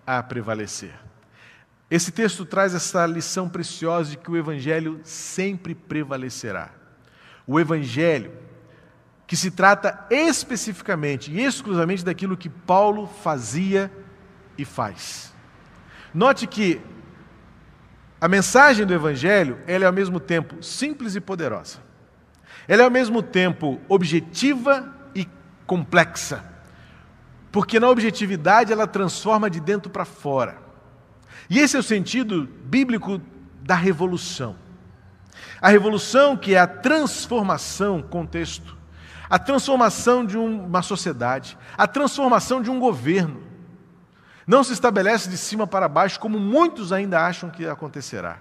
a 0.06 0.22
prevalecer. 0.22 0.92
Esse 1.90 2.12
texto 2.12 2.44
traz 2.44 2.74
essa 2.74 3.06
lição 3.06 3.48
preciosa 3.48 4.10
de 4.10 4.18
que 4.18 4.30
o 4.30 4.36
evangelho 4.36 5.00
sempre 5.04 5.74
prevalecerá. 5.74 6.68
O 7.46 7.58
evangelho 7.58 8.30
que 9.26 9.38
se 9.38 9.50
trata 9.50 10.06
especificamente 10.10 11.32
e 11.32 11.40
exclusivamente 11.40 12.04
daquilo 12.04 12.36
que 12.36 12.50
Paulo 12.50 13.06
fazia 13.06 13.90
e 14.58 14.66
faz. 14.66 15.32
Note 16.12 16.46
que 16.46 16.78
a 18.20 18.28
mensagem 18.28 18.86
do 18.86 18.94
Evangelho 18.94 19.58
ela 19.66 19.84
é 19.84 19.86
ao 19.86 19.92
mesmo 19.92 20.18
tempo 20.18 20.62
simples 20.62 21.14
e 21.14 21.20
poderosa. 21.20 21.78
Ela 22.66 22.82
é 22.82 22.84
ao 22.84 22.90
mesmo 22.90 23.22
tempo 23.22 23.80
objetiva 23.88 24.94
e 25.14 25.28
complexa. 25.66 26.44
Porque 27.52 27.78
na 27.78 27.88
objetividade 27.88 28.72
ela 28.72 28.86
transforma 28.86 29.48
de 29.48 29.60
dentro 29.60 29.90
para 29.90 30.04
fora. 30.04 30.58
E 31.48 31.58
esse 31.58 31.76
é 31.76 31.78
o 31.78 31.82
sentido 31.82 32.48
bíblico 32.64 33.20
da 33.62 33.74
revolução. 33.74 34.56
A 35.60 35.68
revolução 35.68 36.36
que 36.36 36.54
é 36.54 36.58
a 36.58 36.66
transformação, 36.66 38.02
contexto, 38.02 38.76
a 39.28 39.38
transformação 39.38 40.24
de 40.24 40.36
uma 40.36 40.82
sociedade, 40.82 41.56
a 41.76 41.86
transformação 41.86 42.62
de 42.62 42.70
um 42.70 42.78
governo. 42.78 43.45
Não 44.46 44.62
se 44.62 44.72
estabelece 44.72 45.28
de 45.28 45.36
cima 45.36 45.66
para 45.66 45.88
baixo, 45.88 46.20
como 46.20 46.38
muitos 46.38 46.92
ainda 46.92 47.26
acham 47.26 47.50
que 47.50 47.66
acontecerá. 47.66 48.40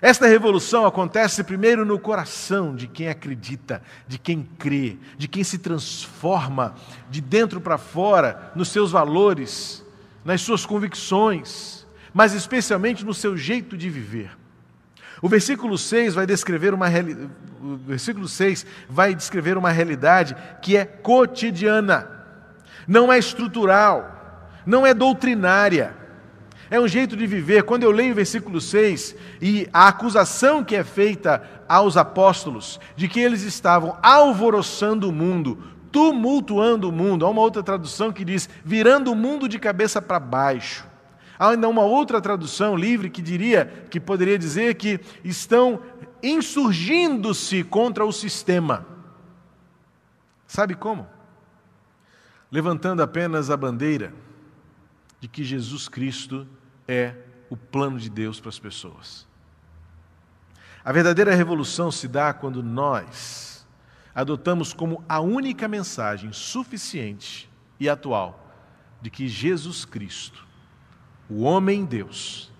Esta 0.00 0.26
revolução 0.26 0.86
acontece 0.86 1.44
primeiro 1.44 1.84
no 1.84 1.98
coração 1.98 2.74
de 2.74 2.86
quem 2.86 3.08
acredita, 3.08 3.82
de 4.08 4.18
quem 4.18 4.42
crê, 4.58 4.98
de 5.16 5.28
quem 5.28 5.44
se 5.44 5.58
transforma 5.58 6.74
de 7.08 7.20
dentro 7.20 7.60
para 7.60 7.78
fora 7.78 8.52
nos 8.56 8.68
seus 8.68 8.90
valores, 8.90 9.84
nas 10.24 10.40
suas 10.40 10.66
convicções, 10.66 11.86
mas 12.12 12.32
especialmente 12.32 13.04
no 13.04 13.14
seu 13.14 13.36
jeito 13.36 13.76
de 13.76 13.88
viver. 13.88 14.36
O 15.22 15.28
versículo 15.28 15.78
6 15.78 16.14
vai 16.14 16.26
descrever 16.26 16.74
uma 16.74 16.86
o 17.62 17.76
versículo 17.76 18.28
6 18.28 18.66
vai 18.88 19.14
descrever 19.14 19.56
uma 19.56 19.70
realidade 19.70 20.36
que 20.60 20.76
é 20.76 20.84
cotidiana, 20.84 22.13
não 22.86 23.12
é 23.12 23.18
estrutural, 23.18 24.50
não 24.66 24.86
é 24.86 24.92
doutrinária 24.94 26.04
é 26.70 26.80
um 26.80 26.88
jeito 26.88 27.16
de 27.16 27.26
viver. 27.26 27.62
Quando 27.62 27.82
eu 27.82 27.90
leio 27.90 28.12
o 28.12 28.16
versículo 28.16 28.60
6 28.60 29.14
e 29.40 29.68
a 29.72 29.88
acusação 29.88 30.64
que 30.64 30.74
é 30.74 30.82
feita 30.82 31.42
aos 31.68 31.96
apóstolos 31.96 32.80
de 32.96 33.08
que 33.08 33.20
eles 33.20 33.42
estavam 33.42 33.96
alvoroçando 34.02 35.08
o 35.08 35.12
mundo, 35.12 35.62
tumultuando 35.92 36.88
o 36.88 36.92
mundo, 36.92 37.24
há 37.24 37.30
uma 37.30 37.42
outra 37.42 37.62
tradução 37.62 38.12
que 38.12 38.24
diz 38.24 38.48
virando 38.64 39.12
o 39.12 39.14
mundo 39.14 39.48
de 39.48 39.58
cabeça 39.58 40.00
para 40.00 40.18
baixo. 40.18 40.84
Há 41.38 41.50
ainda 41.50 41.68
uma 41.68 41.82
outra 41.82 42.20
tradução 42.20 42.76
livre 42.76 43.10
que 43.10 43.20
diria, 43.20 43.86
que 43.90 44.00
poderia 44.00 44.38
dizer 44.38 44.74
que 44.74 45.00
estão 45.22 45.80
insurgindo-se 46.22 47.62
contra 47.62 48.04
o 48.04 48.12
sistema. 48.12 48.86
Sabe 50.46 50.74
como? 50.74 51.13
Levantando 52.54 53.02
apenas 53.02 53.50
a 53.50 53.56
bandeira 53.56 54.14
de 55.18 55.26
que 55.26 55.42
Jesus 55.42 55.88
Cristo 55.88 56.46
é 56.86 57.12
o 57.50 57.56
plano 57.56 57.98
de 57.98 58.08
Deus 58.08 58.38
para 58.38 58.48
as 58.48 58.60
pessoas. 58.60 59.26
A 60.84 60.92
verdadeira 60.92 61.34
revolução 61.34 61.90
se 61.90 62.06
dá 62.06 62.32
quando 62.32 62.62
nós 62.62 63.66
adotamos 64.14 64.72
como 64.72 65.04
a 65.08 65.18
única 65.18 65.66
mensagem 65.66 66.32
suficiente 66.32 67.50
e 67.80 67.88
atual 67.88 68.56
de 69.02 69.10
que 69.10 69.26
Jesus 69.26 69.84
Cristo, 69.84 70.46
o 71.28 71.42
homem 71.42 71.84
Deus, 71.84 72.52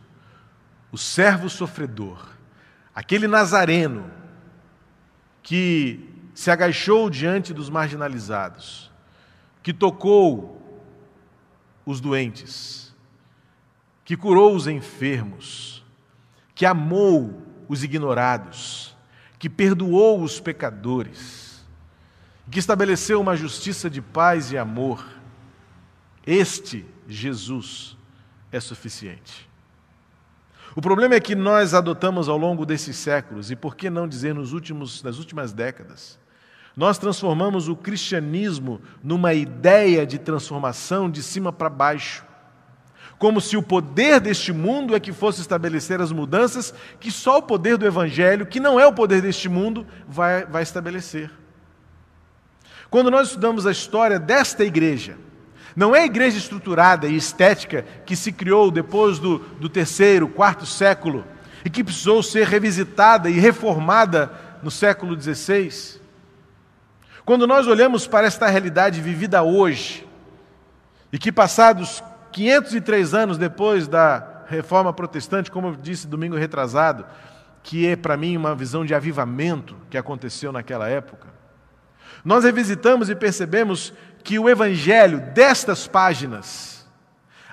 o 0.90 0.98
servo 0.98 1.48
sofredor, 1.48 2.30
aquele 2.92 3.28
nazareno 3.28 4.10
que 5.40 6.12
se 6.34 6.50
agachou 6.50 7.08
diante 7.08 7.54
dos 7.54 7.70
marginalizados, 7.70 8.92
que 9.64 9.72
tocou 9.72 10.62
os 11.86 11.98
doentes, 11.98 12.94
que 14.04 14.14
curou 14.14 14.54
os 14.54 14.66
enfermos, 14.66 15.82
que 16.54 16.66
amou 16.66 17.42
os 17.66 17.82
ignorados, 17.82 18.94
que 19.38 19.48
perdoou 19.48 20.22
os 20.22 20.38
pecadores, 20.38 21.64
que 22.50 22.58
estabeleceu 22.58 23.18
uma 23.18 23.34
justiça 23.34 23.88
de 23.88 24.02
paz 24.02 24.52
e 24.52 24.58
amor. 24.58 25.02
Este 26.26 26.84
Jesus 27.08 27.96
é 28.52 28.60
suficiente. 28.60 29.48
O 30.76 30.82
problema 30.82 31.14
é 31.14 31.20
que 31.20 31.34
nós 31.34 31.72
adotamos 31.72 32.28
ao 32.28 32.36
longo 32.36 32.66
desses 32.66 32.96
séculos, 32.96 33.50
e 33.50 33.56
por 33.56 33.76
que 33.76 33.88
não 33.88 34.06
dizer 34.06 34.34
nos 34.34 34.52
últimos, 34.52 35.02
nas 35.02 35.18
últimas 35.18 35.54
décadas, 35.54 36.18
nós 36.76 36.98
transformamos 36.98 37.68
o 37.68 37.76
cristianismo 37.76 38.80
numa 39.02 39.32
ideia 39.32 40.04
de 40.06 40.18
transformação 40.18 41.08
de 41.08 41.22
cima 41.22 41.52
para 41.52 41.68
baixo. 41.68 42.24
Como 43.16 43.40
se 43.40 43.56
o 43.56 43.62
poder 43.62 44.20
deste 44.20 44.52
mundo 44.52 44.94
é 44.94 45.00
que 45.00 45.12
fosse 45.12 45.40
estabelecer 45.40 46.00
as 46.00 46.10
mudanças 46.10 46.74
que 46.98 47.12
só 47.12 47.38
o 47.38 47.42
poder 47.42 47.76
do 47.76 47.86
Evangelho, 47.86 48.46
que 48.46 48.58
não 48.58 48.78
é 48.78 48.86
o 48.86 48.92
poder 48.92 49.22
deste 49.22 49.48
mundo, 49.48 49.86
vai, 50.08 50.44
vai 50.46 50.62
estabelecer. 50.64 51.30
Quando 52.90 53.10
nós 53.10 53.28
estudamos 53.28 53.66
a 53.66 53.72
história 53.72 54.18
desta 54.18 54.64
igreja, 54.64 55.16
não 55.76 55.94
é 55.94 56.00
a 56.00 56.06
igreja 56.06 56.38
estruturada 56.38 57.06
e 57.06 57.16
estética 57.16 57.84
que 58.04 58.16
se 58.16 58.32
criou 58.32 58.70
depois 58.70 59.18
do, 59.18 59.38
do 59.38 59.68
terceiro, 59.68 60.28
quarto 60.28 60.66
século 60.66 61.24
e 61.64 61.70
que 61.70 61.82
precisou 61.82 62.22
ser 62.22 62.46
revisitada 62.46 63.30
e 63.30 63.38
reformada 63.38 64.32
no 64.62 64.70
século 64.70 65.20
XVI. 65.20 66.03
Quando 67.24 67.46
nós 67.46 67.66
olhamos 67.66 68.06
para 68.06 68.26
esta 68.26 68.46
realidade 68.48 69.00
vivida 69.00 69.42
hoje, 69.42 70.06
e 71.10 71.18
que 71.18 71.32
passados 71.32 72.04
503 72.30 73.14
anos 73.14 73.38
depois 73.38 73.88
da 73.88 74.42
reforma 74.46 74.92
protestante, 74.92 75.50
como 75.50 75.68
eu 75.68 75.76
disse 75.76 76.06
domingo 76.06 76.36
retrasado, 76.36 77.06
que 77.62 77.86
é 77.86 77.96
para 77.96 78.14
mim 78.14 78.36
uma 78.36 78.54
visão 78.54 78.84
de 78.84 78.94
avivamento 78.94 79.74
que 79.88 79.96
aconteceu 79.96 80.52
naquela 80.52 80.86
época, 80.86 81.28
nós 82.22 82.44
revisitamos 82.44 83.08
e 83.08 83.14
percebemos 83.14 83.94
que 84.22 84.38
o 84.38 84.46
evangelho 84.46 85.20
destas 85.32 85.88
páginas, 85.88 86.86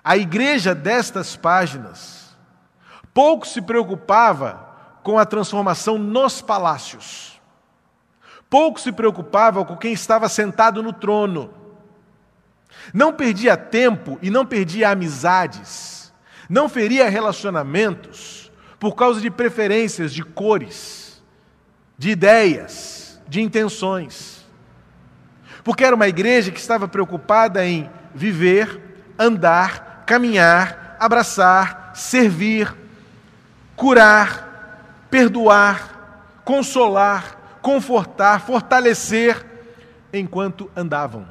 a 0.04 0.18
igreja 0.18 0.76
destas 0.76 1.38
páginas, 1.38 2.36
pouco 3.14 3.48
se 3.48 3.62
preocupava 3.62 4.68
com 5.02 5.18
a 5.18 5.26
transformação 5.26 5.98
nos 5.98 6.42
palácios 6.42 7.31
pouco 8.52 8.82
se 8.82 8.92
preocupava 8.92 9.64
com 9.64 9.78
quem 9.78 9.94
estava 9.94 10.28
sentado 10.28 10.84
no 10.84 10.92
trono. 10.92 11.54
Não 12.94 13.14
perdia 13.14 13.56
tempo 13.56 14.20
e 14.22 14.30
não 14.30 14.46
perdia 14.46 14.90
amizades, 14.90 16.14
não 16.50 16.68
feria 16.68 17.10
relacionamentos 17.10 18.52
por 18.78 18.94
causa 18.94 19.22
de 19.22 19.32
preferências 19.32 20.14
de 20.14 20.22
cores, 20.22 21.24
de 21.98 22.10
ideias, 22.10 23.22
de 23.26 23.42
intenções. 23.42 24.46
Porque 25.64 25.86
era 25.86 25.96
uma 25.96 26.10
igreja 26.10 26.52
que 26.52 26.60
estava 26.60 26.90
preocupada 26.90 27.66
em 27.66 27.90
viver, 28.14 28.82
andar, 29.18 30.04
caminhar, 30.06 30.98
abraçar, 31.00 31.92
servir, 31.96 32.76
curar, 33.78 35.06
perdoar, 35.10 36.42
consolar, 36.44 37.41
confortar, 37.62 38.42
fortalecer 38.42 39.46
enquanto 40.14 40.70
andavam. 40.76 41.28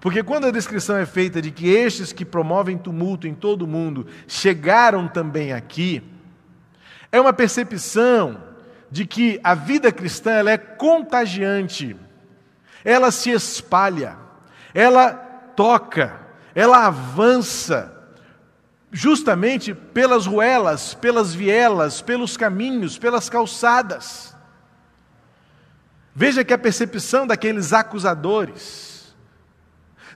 Porque 0.00 0.22
quando 0.22 0.46
a 0.46 0.50
descrição 0.50 0.96
é 0.96 1.06
feita 1.06 1.40
de 1.40 1.50
que 1.50 1.68
estes 1.68 2.12
que 2.12 2.26
promovem 2.26 2.76
tumulto 2.76 3.26
em 3.26 3.34
todo 3.34 3.62
o 3.62 3.66
mundo 3.66 4.06
chegaram 4.28 5.08
também 5.08 5.52
aqui, 5.52 6.02
é 7.10 7.18
uma 7.18 7.32
percepção 7.32 8.36
de 8.90 9.06
que 9.06 9.40
a 9.42 9.54
vida 9.54 9.90
cristã 9.90 10.32
ela 10.32 10.50
é 10.50 10.58
contagiante, 10.58 11.96
ela 12.84 13.10
se 13.10 13.30
espalha, 13.30 14.16
ela 14.74 15.12
toca, 15.56 16.20
ela 16.54 16.86
avança, 16.86 17.90
justamente 18.92 19.72
pelas 19.72 20.26
ruelas, 20.26 20.92
pelas 20.92 21.34
vielas, 21.34 22.02
pelos 22.02 22.36
caminhos, 22.36 22.98
pelas 22.98 23.30
calçadas. 23.30 24.33
Veja 26.14 26.44
que 26.44 26.52
a 26.52 26.58
percepção 26.58 27.26
daqueles 27.26 27.72
acusadores 27.72 29.14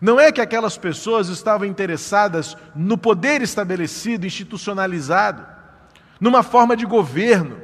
não 0.01 0.21
é 0.21 0.31
que 0.31 0.41
aquelas 0.41 0.79
pessoas 0.79 1.29
estavam 1.29 1.67
interessadas 1.67 2.57
no 2.75 2.97
poder 2.97 3.43
estabelecido, 3.43 4.27
institucionalizado, 4.27 5.45
numa 6.21 6.43
forma 6.43 6.77
de 6.77 6.87
governo, 6.87 7.59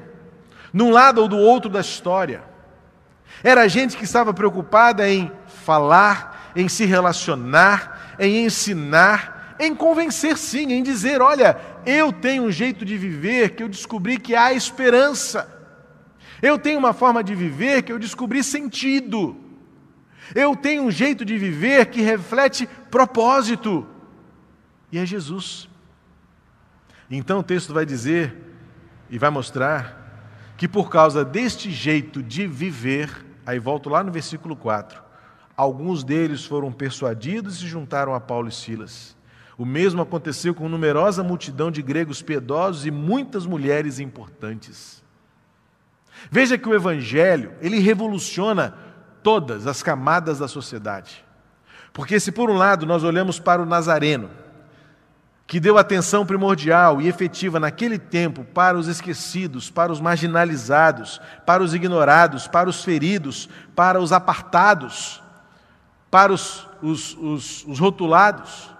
num 0.73 0.91
lado 0.91 1.21
ou 1.21 1.29
do 1.29 1.39
outro 1.39 1.71
da 1.71 1.81
história. 1.81 2.43
Era 3.43 3.69
gente 3.69 3.97
que 3.97 4.05
estava 4.05 4.35
preocupada 4.35 5.09
em 5.09 5.31
falar, 5.47 6.53
em 6.57 6.69
se 6.69 6.85
relacionar, 6.85 8.17
em 8.19 8.45
ensinar, 8.45 9.55
em 9.61 9.75
convencer 9.75 10.37
sim, 10.37 10.73
em 10.73 10.83
dizer: 10.83 11.23
olha, 11.23 11.57
eu 11.87 12.13
tenho 12.13 12.45
um 12.45 12.51
jeito 12.51 12.85
de 12.85 12.97
viver 12.97 13.51
que 13.51 13.63
eu 13.63 13.69
descobri 13.69 14.19
que 14.19 14.35
há 14.35 14.53
esperança. 14.53 15.49
Eu 16.45 16.59
tenho 16.59 16.79
uma 16.79 16.93
forma 16.93 17.25
de 17.25 17.35
viver 17.35 17.83
que 17.83 17.91
eu 17.91 17.99
descobri 17.99 18.45
sentido. 18.45 19.35
Eu 20.35 20.55
tenho 20.55 20.83
um 20.83 20.91
jeito 20.91 21.25
de 21.25 21.39
viver 21.39 21.87
que 21.87 22.03
reflete 22.03 22.69
propósito. 22.91 23.87
E 24.93 24.99
é 24.99 25.07
Jesus. 25.07 25.71
Então 27.11 27.39
o 27.39 27.43
texto 27.43 27.73
vai 27.73 27.87
dizer 27.87 28.37
e 29.09 29.19
vai 29.19 29.31
mostrar 29.31 30.53
que 30.59 30.69
por 30.69 30.91
causa 30.91 31.25
deste 31.25 31.71
jeito 31.71 32.23
de 32.23 32.47
viver, 32.47 33.25
aí 33.47 33.59
volto 33.59 33.89
lá 33.89 34.05
no 34.05 34.13
versículo 34.13 34.55
4, 34.55 35.03
alguns 35.57 36.05
deles 36.05 36.45
foram 36.45 36.71
persuadidos 36.71 37.57
e 37.57 37.59
se 37.61 37.67
juntaram 37.67 38.15
a 38.15 38.21
Paulo 38.21 38.49
e 38.49 38.53
Silas. 38.53 39.17
O 39.57 39.65
mesmo 39.65 40.03
aconteceu 40.03 40.55
com 40.55 40.69
numerosa 40.69 41.23
multidão 41.23 41.71
de 41.71 41.81
gregos 41.81 42.21
piedosos 42.21 42.85
e 42.85 42.91
muitas 42.91 43.47
mulheres 43.47 43.99
importantes. 43.99 45.04
Veja 46.31 46.59
que 46.59 46.69
o 46.69 46.75
evangelho, 46.75 47.53
ele 47.61 47.79
revoluciona 47.79 48.75
todas 49.23 49.67
as 49.67 49.83
camadas 49.83 50.39
da 50.39 50.49
sociedade. 50.49 51.25
Porque 51.93 52.19
se 52.19 52.33
por 52.33 52.51
um 52.51 52.57
lado 52.57 52.87
nós 52.87 53.05
olhamos 53.05 53.39
para 53.39 53.63
o 53.63 53.67
Nazareno, 53.67 54.29
que 55.47 55.61
deu 55.61 55.77
atenção 55.77 56.25
primordial 56.25 57.01
e 57.01 57.09
efetiva 57.09 57.61
naquele 57.61 57.99
tempo 57.99 58.45
para 58.45 58.79
os 58.79 58.89
esquecidos, 58.89 59.71
para 59.71 59.93
os 59.93 60.01
marginalizados, 60.01 61.21
para 61.45 61.63
os 61.63 61.75
ignorados, 61.75 62.49
para 62.49 62.69
os 62.69 62.83
feridos, 62.83 63.49
para 63.77 64.01
os 64.01 64.13
apartados, 64.13 65.23
para 66.11 66.33
os, 66.33 66.67
os, 66.83 67.17
os, 67.17 67.65
os 67.67 67.79
rotulados. 67.79 68.71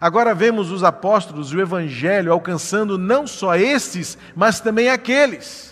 Agora 0.00 0.34
vemos 0.34 0.70
os 0.70 0.84
apóstolos 0.84 1.52
e 1.52 1.56
o 1.56 1.60
evangelho 1.60 2.32
alcançando 2.32 2.96
não 2.98 3.26
só 3.26 3.54
estes, 3.54 4.16
mas 4.34 4.60
também 4.60 4.88
aqueles. 4.88 5.69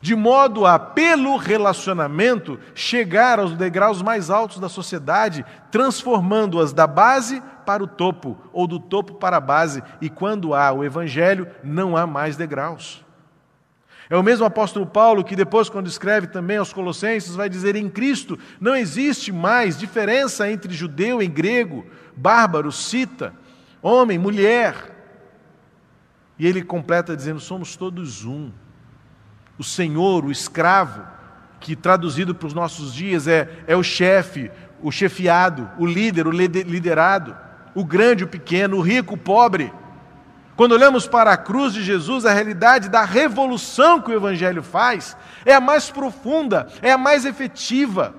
De 0.00 0.14
modo 0.14 0.64
a, 0.64 0.78
pelo 0.78 1.36
relacionamento, 1.36 2.58
chegar 2.74 3.38
aos 3.38 3.54
degraus 3.54 4.00
mais 4.00 4.30
altos 4.30 4.60
da 4.60 4.68
sociedade, 4.68 5.44
transformando-as 5.70 6.72
da 6.72 6.86
base 6.86 7.42
para 7.66 7.82
o 7.82 7.86
topo, 7.86 8.38
ou 8.52 8.66
do 8.66 8.78
topo 8.78 9.14
para 9.14 9.36
a 9.36 9.40
base, 9.40 9.82
e 10.00 10.08
quando 10.08 10.54
há 10.54 10.72
o 10.72 10.84
Evangelho, 10.84 11.48
não 11.62 11.96
há 11.96 12.06
mais 12.06 12.36
degraus. 12.36 13.04
É 14.10 14.16
o 14.16 14.22
mesmo 14.22 14.46
apóstolo 14.46 14.86
Paulo 14.86 15.22
que, 15.22 15.36
depois, 15.36 15.68
quando 15.68 15.86
escreve 15.86 16.28
também 16.28 16.56
aos 16.56 16.72
Colossenses, 16.72 17.34
vai 17.34 17.48
dizer: 17.48 17.76
em 17.76 17.90
Cristo 17.90 18.38
não 18.58 18.74
existe 18.74 19.30
mais 19.30 19.78
diferença 19.78 20.50
entre 20.50 20.72
judeu 20.72 21.22
e 21.22 21.26
grego, 21.26 21.84
bárbaro, 22.16 22.72
cita, 22.72 23.34
homem, 23.82 24.18
mulher. 24.18 24.96
E 26.38 26.46
ele 26.46 26.62
completa 26.62 27.14
dizendo: 27.14 27.40
somos 27.40 27.76
todos 27.76 28.24
um. 28.24 28.50
O 29.58 29.64
Senhor, 29.64 30.24
o 30.24 30.30
escravo, 30.30 31.02
que 31.60 31.74
traduzido 31.74 32.34
para 32.34 32.46
os 32.46 32.54
nossos 32.54 32.94
dias 32.94 33.26
é, 33.26 33.48
é 33.66 33.76
o 33.76 33.82
chefe, 33.82 34.50
o 34.80 34.92
chefiado, 34.92 35.68
o 35.78 35.84
líder, 35.84 36.26
o 36.26 36.30
liderado 36.30 37.36
o 37.78 37.84
grande, 37.84 38.24
o 38.24 38.28
pequeno, 38.28 38.78
o 38.78 38.80
rico, 38.80 39.14
o 39.14 39.18
pobre. 39.18 39.72
Quando 40.56 40.72
olhamos 40.72 41.06
para 41.06 41.32
a 41.32 41.36
cruz 41.36 41.72
de 41.72 41.84
Jesus, 41.84 42.26
a 42.26 42.32
realidade 42.32 42.88
da 42.88 43.04
revolução 43.04 44.00
que 44.00 44.10
o 44.10 44.14
Evangelho 44.14 44.62
faz 44.64 45.16
é 45.44 45.54
a 45.54 45.60
mais 45.60 45.88
profunda, 45.88 46.66
é 46.82 46.90
a 46.90 46.98
mais 46.98 47.24
efetiva, 47.24 48.14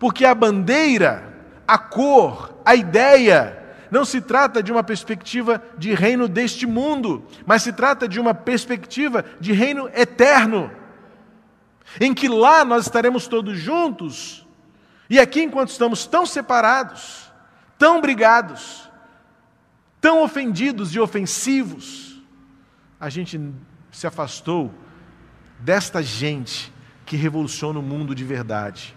porque 0.00 0.24
a 0.24 0.34
bandeira, 0.34 1.22
a 1.66 1.78
cor, 1.78 2.52
a 2.64 2.74
ideia, 2.74 3.57
não 3.90 4.04
se 4.04 4.20
trata 4.20 4.62
de 4.62 4.70
uma 4.70 4.82
perspectiva 4.82 5.62
de 5.76 5.94
reino 5.94 6.28
deste 6.28 6.66
mundo, 6.66 7.24
mas 7.46 7.62
se 7.62 7.72
trata 7.72 8.08
de 8.08 8.20
uma 8.20 8.34
perspectiva 8.34 9.24
de 9.40 9.52
reino 9.52 9.88
eterno, 9.94 10.70
em 12.00 12.12
que 12.12 12.28
lá 12.28 12.64
nós 12.64 12.84
estaremos 12.84 13.26
todos 13.26 13.58
juntos, 13.58 14.46
e 15.10 15.18
aqui, 15.18 15.42
enquanto 15.42 15.70
estamos 15.70 16.06
tão 16.06 16.26
separados, 16.26 17.32
tão 17.78 18.00
brigados, 18.00 18.90
tão 20.00 20.22
ofendidos 20.22 20.94
e 20.94 21.00
ofensivos, 21.00 22.22
a 23.00 23.08
gente 23.08 23.40
se 23.90 24.06
afastou 24.06 24.72
desta 25.60 26.02
gente 26.02 26.72
que 27.06 27.16
revoluciona 27.16 27.78
o 27.78 27.82
mundo 27.82 28.14
de 28.14 28.22
verdade 28.22 28.94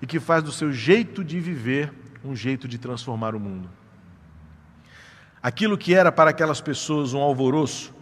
e 0.00 0.06
que 0.06 0.18
faz 0.18 0.42
do 0.42 0.52
seu 0.52 0.72
jeito 0.72 1.22
de 1.22 1.38
viver 1.38 1.92
um 2.24 2.34
jeito 2.34 2.66
de 2.66 2.78
transformar 2.78 3.34
o 3.34 3.40
mundo. 3.40 3.68
Aquilo 5.46 5.78
que 5.78 5.94
era 5.94 6.10
para 6.10 6.30
aquelas 6.30 6.60
pessoas 6.60 7.14
um 7.14 7.20
alvoroço, 7.20 7.94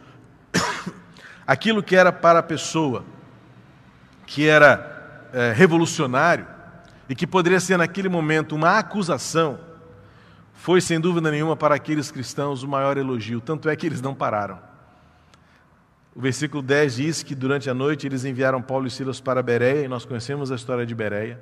aquilo 1.46 1.83
que 1.83 1.94
era 1.94 2.11
para 2.11 2.38
a 2.38 2.42
pessoa 2.42 3.04
que 4.26 4.48
era 4.48 5.28
é, 5.30 5.52
revolucionário 5.52 6.46
e 7.07 7.14
que 7.14 7.26
poderia 7.26 7.61
ser 7.61 7.76
naquele 7.76 8.09
momento 8.09 8.57
uma 8.57 8.78
acusação, 8.78 9.61
foi, 10.54 10.80
sem 10.80 10.98
dúvida 10.98 11.30
nenhuma, 11.30 11.54
para 11.54 11.74
aqueles 11.74 12.11
cristãos 12.11 12.62
o 12.62 12.66
maior 12.66 12.96
elogio, 12.96 13.42
tanto 13.42 13.68
é 13.68 13.76
que 13.76 13.85
eles 13.85 14.00
não 14.00 14.14
pararam. 14.14 14.59
O 16.16 16.22
versículo 16.22 16.62
10 16.62 16.96
diz 16.96 17.22
que 17.22 17.35
durante 17.35 17.68
a 17.68 17.74
noite 17.74 18.07
eles 18.07 18.24
enviaram 18.24 18.62
Paulo 18.62 18.87
e 18.87 18.90
Silas 18.90 19.20
para 19.20 19.42
Bereia, 19.42 19.85
e 19.85 19.88
nós 19.88 20.07
conhecemos 20.07 20.50
a 20.50 20.54
história 20.54 20.87
de 20.87 20.94
Bereia. 20.94 21.38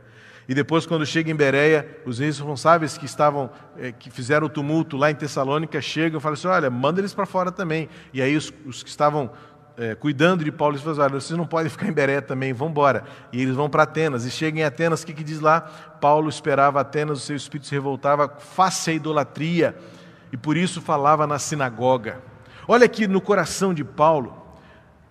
E 0.49 0.55
depois, 0.55 0.85
quando 0.85 1.07
chega 1.07 1.31
em 1.31 1.35
Bereia, 1.35 1.87
os 2.05 2.19
responsáveis 2.19 2.99
que 2.99 3.05
estavam, 3.05 3.51
eh, 3.79 3.93
que 3.93 4.11
fizeram 4.11 4.47
o 4.47 4.51
tumulto 4.51 4.97
lá 4.97 5.11
em 5.11 5.15
Tessalônica, 5.15 5.81
chegam 5.81 6.19
e 6.19 6.23
falam 6.23 6.35
assim: 6.35 6.49
olha, 6.49 6.69
manda 6.69 7.01
eles 7.01 7.15
para 7.15 7.27
fora 7.27 7.53
também. 7.53 7.89
E 8.13 8.21
aí 8.21 8.37
os, 8.37 8.53
os 8.67 8.83
que 8.83 8.89
estavam 8.89 9.31
é, 9.77 9.95
cuidando 9.95 10.45
de 10.45 10.53
Paulo, 10.53 10.75
eles 10.75 10.83
falaram, 10.83 11.15
olha, 11.15 11.21
vocês 11.21 11.37
não 11.37 11.47
podem 11.47 11.71
ficar 11.71 11.89
em 11.89 11.93
Beré 11.93 12.21
também, 12.21 12.53
vão 12.53 12.69
embora. 12.69 13.05
E 13.33 13.41
eles 13.41 13.55
vão 13.55 13.71
para 13.71 13.85
Atenas, 13.85 14.25
e 14.25 14.31
chegam 14.31 14.61
em 14.61 14.65
Atenas, 14.65 15.03
o 15.03 15.07
que, 15.07 15.15
que 15.15 15.25
diz 15.25 15.41
lá? 15.41 15.61
Paulo 15.61 16.29
esperava 16.29 16.81
Atenas, 16.81 17.19
o 17.19 17.21
seu 17.21 17.37
espírito 17.37 17.67
se 17.67 17.75
revoltava 17.75 18.29
face 18.29 18.91
à 18.91 18.95
idolatria, 18.95 19.77
e 20.33 20.37
por 20.37 20.57
isso 20.57 20.81
falava 20.81 21.27
na 21.27 21.39
sinagoga. 21.39 22.21
Olha 22.67 22.85
aqui 22.85 23.07
no 23.07 23.21
coração 23.21 23.73
de 23.73 23.85
Paulo, 23.85 24.37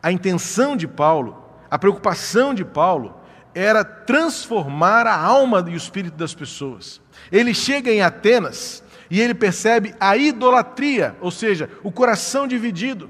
a 0.02 0.12
intenção 0.12 0.76
de 0.76 0.88
Paulo, 0.88 1.44
a 1.70 1.78
preocupação 1.78 2.54
de 2.54 2.66
Paulo, 2.66 3.21
era 3.54 3.84
transformar 3.84 5.08
a 5.08 5.16
alma 5.16 5.64
e 5.68 5.74
o 5.74 5.78
espírito 5.78 6.16
das 6.18 6.34
pessoas. 6.34 7.02
Ele 7.32 7.54
chega 7.54 7.92
em 7.92 8.02
Atenas 8.02 8.84
e 9.10 9.20
ele 9.20 9.34
percebe 9.34 9.94
a 10.00 10.16
idolatria, 10.16 11.16
ou 11.20 11.32
seja, 11.32 11.70
o 11.84 11.92
coração 11.92 12.48
dividido. 12.48 13.10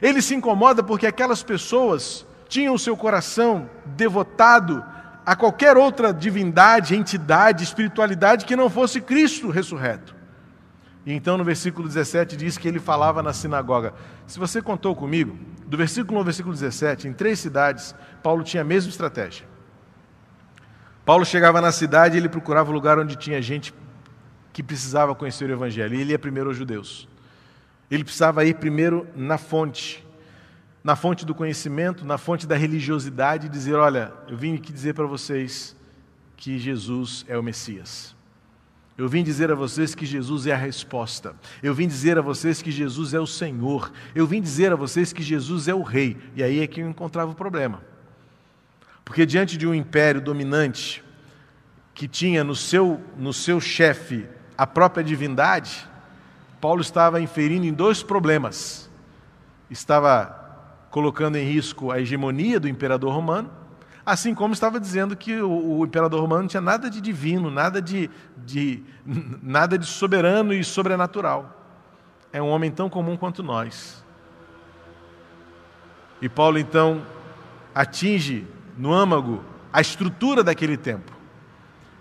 Ele 0.00 0.20
se 0.20 0.34
incomoda 0.34 0.82
porque 0.82 1.06
aquelas 1.06 1.42
pessoas 1.42 2.26
tinham 2.48 2.74
o 2.74 2.78
seu 2.78 2.96
coração 2.96 3.68
devotado 3.84 4.84
a 5.24 5.36
qualquer 5.36 5.76
outra 5.76 6.12
divindade, 6.12 6.94
entidade, 6.94 7.64
espiritualidade 7.64 8.46
que 8.46 8.56
não 8.56 8.70
fosse 8.70 9.00
Cristo 9.00 9.50
ressurreto. 9.50 10.16
E 11.04 11.12
então 11.12 11.38
no 11.38 11.44
versículo 11.44 11.86
17 11.88 12.36
diz 12.36 12.56
que 12.58 12.68
ele 12.68 12.78
falava 12.78 13.22
na 13.22 13.32
sinagoga. 13.32 13.94
Se 14.26 14.38
você 14.38 14.60
contou 14.60 14.94
comigo, 14.94 15.38
do 15.66 15.76
versículo 15.76 16.16
1 16.16 16.18
ao 16.18 16.24
versículo 16.24 16.54
17, 16.54 17.08
em 17.08 17.12
três 17.12 17.38
cidades, 17.38 17.94
Paulo 18.22 18.42
tinha 18.42 18.62
a 18.62 18.64
mesma 18.64 18.90
estratégia. 18.90 19.46
Paulo 21.08 21.24
chegava 21.24 21.58
na 21.62 21.72
cidade 21.72 22.16
e 22.16 22.20
ele 22.20 22.28
procurava 22.28 22.68
o 22.68 22.74
lugar 22.74 22.98
onde 22.98 23.16
tinha 23.16 23.40
gente 23.40 23.72
que 24.52 24.62
precisava 24.62 25.14
conhecer 25.14 25.48
o 25.48 25.52
Evangelho. 25.54 25.94
E 25.94 26.02
ele 26.02 26.10
ia 26.10 26.18
primeiro 26.18 26.50
aos 26.50 26.58
judeus. 26.58 27.08
Ele 27.90 28.04
precisava 28.04 28.44
ir 28.44 28.56
primeiro 28.56 29.06
na 29.16 29.38
fonte, 29.38 30.06
na 30.84 30.94
fonte 30.94 31.24
do 31.24 31.34
conhecimento, 31.34 32.04
na 32.04 32.18
fonte 32.18 32.46
da 32.46 32.54
religiosidade 32.56 33.46
e 33.46 33.48
dizer: 33.48 33.76
Olha, 33.76 34.12
eu 34.28 34.36
vim 34.36 34.56
aqui 34.56 34.70
dizer 34.70 34.92
para 34.92 35.06
vocês 35.06 35.74
que 36.36 36.58
Jesus 36.58 37.24
é 37.26 37.38
o 37.38 37.42
Messias. 37.42 38.14
Eu 38.98 39.08
vim 39.08 39.22
dizer 39.22 39.50
a 39.50 39.54
vocês 39.54 39.94
que 39.94 40.04
Jesus 40.04 40.46
é 40.46 40.52
a 40.52 40.58
resposta. 40.58 41.34
Eu 41.62 41.72
vim 41.72 41.88
dizer 41.88 42.18
a 42.18 42.20
vocês 42.20 42.60
que 42.60 42.70
Jesus 42.70 43.14
é 43.14 43.18
o 43.18 43.26
Senhor. 43.26 43.90
Eu 44.14 44.26
vim 44.26 44.42
dizer 44.42 44.74
a 44.74 44.76
vocês 44.76 45.10
que 45.10 45.22
Jesus 45.22 45.68
é 45.68 45.74
o 45.74 45.80
Rei. 45.80 46.18
E 46.36 46.42
aí 46.42 46.60
é 46.60 46.66
que 46.66 46.82
eu 46.82 46.90
encontrava 46.90 47.32
o 47.32 47.34
problema. 47.34 47.82
Porque 49.08 49.24
diante 49.24 49.56
de 49.56 49.66
um 49.66 49.72
império 49.72 50.20
dominante, 50.20 51.02
que 51.94 52.06
tinha 52.06 52.44
no 52.44 52.54
seu, 52.54 53.02
no 53.16 53.32
seu 53.32 53.58
chefe 53.58 54.26
a 54.56 54.66
própria 54.66 55.02
divindade, 55.02 55.88
Paulo 56.60 56.82
estava 56.82 57.18
inferindo 57.18 57.64
em 57.64 57.72
dois 57.72 58.02
problemas. 58.02 58.90
Estava 59.70 60.86
colocando 60.90 61.36
em 61.36 61.42
risco 61.42 61.90
a 61.90 61.98
hegemonia 61.98 62.60
do 62.60 62.68
imperador 62.68 63.10
romano, 63.10 63.50
assim 64.04 64.34
como 64.34 64.52
estava 64.52 64.78
dizendo 64.78 65.16
que 65.16 65.40
o, 65.40 65.78
o 65.78 65.86
imperador 65.86 66.20
romano 66.20 66.42
não 66.42 66.48
tinha 66.48 66.60
nada 66.60 66.90
de 66.90 67.00
divino, 67.00 67.50
nada 67.50 67.80
de, 67.80 68.10
de, 68.36 68.82
nada 69.42 69.78
de 69.78 69.86
soberano 69.86 70.52
e 70.52 70.62
sobrenatural. 70.62 71.64
É 72.30 72.42
um 72.42 72.48
homem 72.50 72.70
tão 72.70 72.90
comum 72.90 73.16
quanto 73.16 73.42
nós. 73.42 74.04
E 76.20 76.28
Paulo 76.28 76.58
então 76.58 77.06
atinge 77.74 78.46
no 78.78 78.94
âmago 78.94 79.44
a 79.72 79.80
estrutura 79.80 80.42
daquele 80.42 80.76
tempo. 80.76 81.12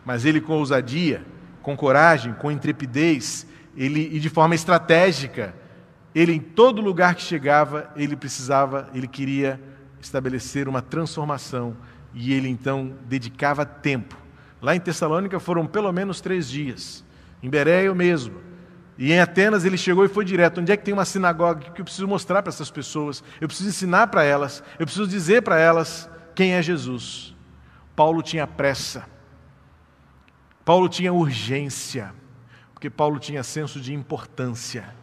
Mas 0.05 0.23
ele 0.23 0.39
com 0.39 0.53
ousadia, 0.53 1.25
com 1.61 1.75
coragem, 1.75 2.33
com 2.33 2.51
intrepidez, 2.51 3.45
ele, 3.75 4.09
e 4.13 4.19
de 4.19 4.29
forma 4.29 4.55
estratégica, 4.55 5.53
ele 6.15 6.31
em 6.31 6.39
todo 6.39 6.81
lugar 6.81 7.15
que 7.15 7.21
chegava, 7.21 7.91
ele 7.95 8.15
precisava, 8.15 8.89
ele 8.93 9.07
queria 9.07 9.59
estabelecer 9.99 10.67
uma 10.67 10.81
transformação 10.81 11.75
e 12.13 12.33
ele 12.33 12.47
então 12.47 12.93
dedicava 13.05 13.65
tempo. 13.65 14.15
Lá 14.61 14.75
em 14.75 14.79
Tessalônica 14.79 15.39
foram 15.39 15.65
pelo 15.67 15.91
menos 15.91 16.21
três 16.21 16.49
dias, 16.49 17.03
em 17.43 17.49
Bereia 17.49 17.91
o 17.91 17.95
mesmo. 17.95 18.47
E 18.97 19.11
em 19.11 19.19
Atenas 19.19 19.63
ele 19.63 19.77
chegou 19.77 20.03
e 20.05 20.07
foi 20.07 20.25
direto. 20.25 20.59
Onde 20.59 20.71
é 20.71 20.77
que 20.77 20.83
tem 20.83 20.93
uma 20.93 21.05
sinagoga 21.05 21.69
que 21.69 21.81
eu 21.81 21.85
preciso 21.85 22.07
mostrar 22.07 22.41
para 22.41 22.49
essas 22.49 22.71
pessoas? 22.71 23.23
Eu 23.39 23.47
preciso 23.47 23.69
ensinar 23.69 24.07
para 24.07 24.23
elas, 24.23 24.63
eu 24.79 24.85
preciso 24.85 25.07
dizer 25.07 25.43
para 25.43 25.59
elas 25.59 26.09
quem 26.38 26.54
é 26.54 26.62
Jesus. 26.62 27.36
Paulo 27.93 28.23
tinha 28.23 28.47
pressa, 28.47 29.06
Paulo 30.63 30.88
tinha 30.88 31.12
urgência. 31.12 32.13
Porque 32.78 32.91
Paulo 32.91 33.17
tinha 33.17 33.41
senso 33.41 33.82
de 33.82 33.91
importância. 33.91 34.93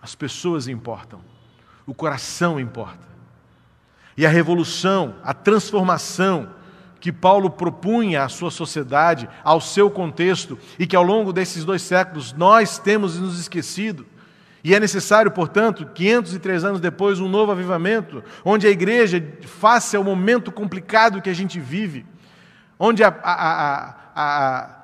As 0.00 0.14
pessoas 0.14 0.68
importam, 0.68 1.20
o 1.84 1.92
coração 1.92 2.58
importa. 2.58 3.06
E 4.16 4.24
a 4.24 4.30
revolução, 4.30 5.16
a 5.22 5.34
transformação 5.34 6.48
que 6.98 7.12
Paulo 7.12 7.50
propunha 7.50 8.24
à 8.24 8.28
sua 8.30 8.50
sociedade, 8.50 9.28
ao 9.42 9.60
seu 9.60 9.90
contexto, 9.90 10.58
e 10.78 10.86
que 10.86 10.96
ao 10.96 11.02
longo 11.02 11.30
desses 11.30 11.62
dois 11.62 11.82
séculos 11.82 12.32
nós 12.32 12.78
temos 12.78 13.20
nos 13.20 13.38
esquecido, 13.38 14.06
E 14.64 14.74
é 14.74 14.80
necessário, 14.80 15.30
portanto, 15.30 15.84
503 15.84 16.64
anos 16.64 16.80
depois, 16.80 17.20
um 17.20 17.28
novo 17.28 17.52
avivamento, 17.52 18.24
onde 18.42 18.66
a 18.66 18.70
igreja, 18.70 19.22
face 19.42 19.94
ao 19.94 20.02
momento 20.02 20.50
complicado 20.50 21.20
que 21.20 21.28
a 21.28 21.34
gente 21.34 21.60
vive, 21.60 22.06
onde 22.78 23.04
a, 23.04 23.08
a, 23.08 23.34
a, 23.34 23.94
a, 24.14 24.76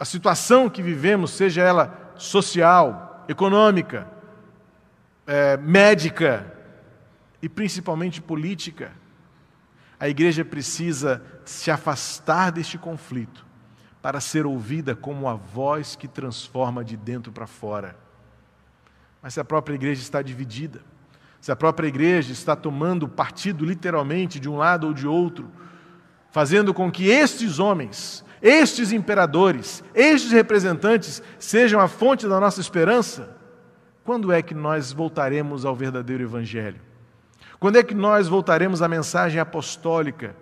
a 0.00 0.04
situação 0.04 0.68
que 0.68 0.82
vivemos, 0.82 1.30
seja 1.30 1.62
ela 1.62 2.12
social, 2.16 3.24
econômica, 3.28 4.08
é, 5.24 5.56
médica 5.56 6.52
e 7.40 7.48
principalmente 7.48 8.20
política, 8.20 8.90
a 10.00 10.08
igreja 10.08 10.44
precisa 10.44 11.22
se 11.44 11.70
afastar 11.70 12.50
deste 12.50 12.76
conflito 12.76 13.46
para 14.02 14.18
ser 14.18 14.44
ouvida 14.44 14.96
como 14.96 15.28
a 15.28 15.34
voz 15.34 15.94
que 15.94 16.08
transforma 16.08 16.82
de 16.82 16.96
dentro 16.96 17.30
para 17.30 17.46
fora. 17.46 18.09
Mas 19.22 19.34
se 19.34 19.40
a 19.40 19.44
própria 19.44 19.74
igreja 19.74 20.00
está 20.00 20.22
dividida, 20.22 20.80
se 21.40 21.50
a 21.50 21.56
própria 21.56 21.88
igreja 21.88 22.32
está 22.32 22.54
tomando 22.54 23.08
partido 23.08 23.64
literalmente 23.64 24.38
de 24.38 24.48
um 24.48 24.56
lado 24.56 24.86
ou 24.86 24.92
de 24.92 25.06
outro, 25.06 25.50
fazendo 26.30 26.72
com 26.72 26.90
que 26.90 27.08
estes 27.08 27.58
homens, 27.58 28.24
estes 28.42 28.92
imperadores, 28.92 29.82
estes 29.94 30.30
representantes 30.32 31.22
sejam 31.38 31.80
a 31.80 31.88
fonte 31.88 32.28
da 32.28 32.38
nossa 32.38 32.60
esperança, 32.60 33.36
quando 34.04 34.32
é 34.32 34.42
que 34.42 34.54
nós 34.54 34.92
voltaremos 34.92 35.64
ao 35.64 35.74
verdadeiro 35.74 36.22
Evangelho? 36.22 36.80
Quando 37.58 37.76
é 37.76 37.82
que 37.82 37.94
nós 37.94 38.26
voltaremos 38.26 38.80
à 38.80 38.88
mensagem 38.88 39.38
apostólica 39.38 40.34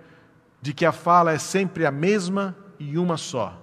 de 0.63 0.73
que 0.73 0.87
a 0.87 0.93
fala 0.93 1.33
é 1.33 1.39
sempre 1.39 1.85
a 1.85 1.91
mesma 1.91 2.57
e 2.79 2.97
uma 2.97 3.17
só? 3.17 3.61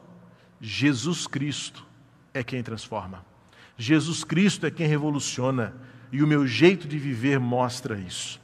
Jesus 0.60 1.26
Cristo 1.26 1.86
é 2.34 2.44
quem 2.44 2.62
transforma. 2.62 3.24
Jesus 3.78 4.24
Cristo 4.24 4.66
é 4.66 4.72
quem 4.72 4.88
revoluciona 4.88 5.74
e 6.12 6.24
o 6.24 6.28
meu 6.28 6.48
jeito 6.48 6.88
de 6.88 6.98
viver 6.98 7.40
mostra 7.40 7.98
isso. 7.98 8.40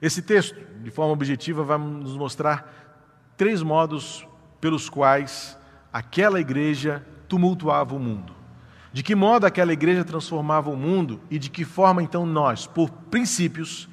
Esse 0.00 0.20
texto, 0.20 0.60
de 0.82 0.90
forma 0.90 1.12
objetiva, 1.12 1.64
vai 1.64 1.78
nos 1.78 2.16
mostrar 2.16 3.32
três 3.36 3.62
modos 3.62 4.26
pelos 4.60 4.88
quais 4.88 5.58
aquela 5.92 6.40
igreja 6.40 7.04
tumultuava 7.28 7.94
o 7.94 7.98
mundo. 7.98 8.34
De 8.92 9.02
que 9.02 9.14
modo 9.14 9.46
aquela 9.46 9.72
igreja 9.72 10.04
transformava 10.04 10.70
o 10.70 10.76
mundo 10.76 11.20
e 11.30 11.38
de 11.38 11.50
que 11.50 11.64
forma 11.64 12.02
então 12.02 12.24
nós, 12.24 12.66
por 12.66 12.90
princípios, 12.90 13.88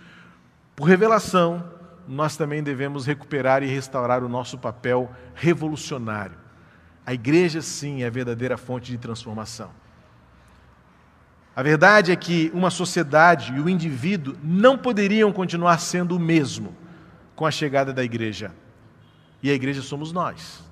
por 0.75 0.85
revelação, 0.85 1.71
nós 2.07 2.35
também 2.35 2.61
devemos 2.61 3.05
recuperar 3.05 3.63
e 3.63 3.67
restaurar 3.67 4.23
o 4.23 4.29
nosso 4.29 4.57
papel 4.57 5.11
revolucionário. 5.33 6.37
A 7.05 7.13
igreja, 7.13 7.61
sim, 7.61 8.03
é 8.03 8.07
a 8.07 8.09
verdadeira 8.09 8.57
fonte 8.57 8.91
de 8.91 8.97
transformação. 8.97 9.82
A 11.55 11.61
verdade 11.61 12.11
é 12.11 12.15
que 12.15 12.49
uma 12.53 12.71
sociedade 12.71 13.53
e 13.53 13.59
o 13.59 13.69
indivíduo 13.69 14.35
não 14.43 14.77
poderiam 14.77 15.31
continuar 15.31 15.77
sendo 15.79 16.15
o 16.15 16.19
mesmo 16.19 16.75
com 17.35 17.45
a 17.45 17.51
chegada 17.51 17.93
da 17.93 18.03
igreja. 18.03 18.51
E 19.41 19.51
a 19.51 19.53
igreja 19.53 19.81
somos 19.81 20.11
nós. 20.11 20.63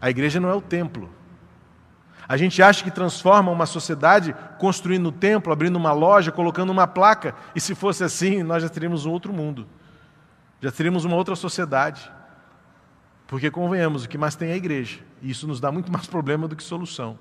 A 0.00 0.08
igreja 0.08 0.40
não 0.40 0.48
é 0.48 0.54
o 0.54 0.62
templo. 0.62 1.10
A 2.26 2.36
gente 2.36 2.62
acha 2.62 2.82
que 2.82 2.90
transforma 2.90 3.50
uma 3.50 3.66
sociedade 3.66 4.34
construindo 4.58 5.08
um 5.08 5.12
templo, 5.12 5.52
abrindo 5.52 5.76
uma 5.76 5.92
loja, 5.92 6.30
colocando 6.30 6.70
uma 6.70 6.86
placa, 6.86 7.34
e 7.54 7.60
se 7.60 7.74
fosse 7.74 8.04
assim, 8.04 8.42
nós 8.42 8.62
já 8.62 8.68
teríamos 8.68 9.04
um 9.04 9.10
outro 9.10 9.32
mundo, 9.32 9.66
já 10.60 10.70
teríamos 10.70 11.04
uma 11.04 11.16
outra 11.16 11.34
sociedade. 11.34 12.10
Porque, 13.26 13.50
convenhamos, 13.50 14.04
o 14.04 14.08
que 14.08 14.16
mais 14.16 14.36
tem 14.36 14.50
é 14.50 14.52
a 14.52 14.56
igreja, 14.56 15.00
e 15.20 15.30
isso 15.30 15.46
nos 15.46 15.60
dá 15.60 15.72
muito 15.72 15.90
mais 15.90 16.06
problema 16.08 16.46
do 16.46 16.54
que 16.54 16.62
solução. 16.62 17.18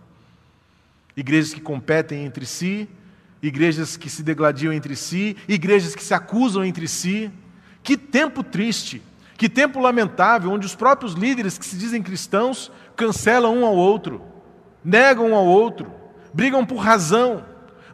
Igrejas 1.19 1.53
que 1.53 1.62
competem 1.62 2.23
entre 2.23 2.45
si, 2.45 2.88
igrejas 3.41 3.97
que 3.97 4.10
se 4.10 4.23
degladiam 4.23 4.71
entre 4.71 4.95
si, 4.95 5.36
igrejas 5.47 5.95
que 5.95 6.03
se 6.03 6.13
acusam 6.13 6.63
entre 6.63 6.88
si. 6.88 7.32
Que 7.84 7.97
tempo 7.97 8.43
triste, 8.43 9.01
que 9.38 9.49
tempo 9.49 9.79
lamentável, 9.79 10.51
onde 10.51 10.65
os 10.65 10.75
próprios 10.75 11.13
líderes 11.13 11.58
que 11.58 11.65
se 11.65 11.77
dizem 11.77 12.01
cristãos 12.01 12.71
cancelam 12.95 13.58
um 13.58 13.65
ao 13.65 13.75
outro 13.75 14.29
negam 14.84 15.32
um 15.32 15.36
ao 15.36 15.45
outro, 15.45 15.91
brigam 16.34 16.65
por 16.65 16.77
razão, 16.77 17.45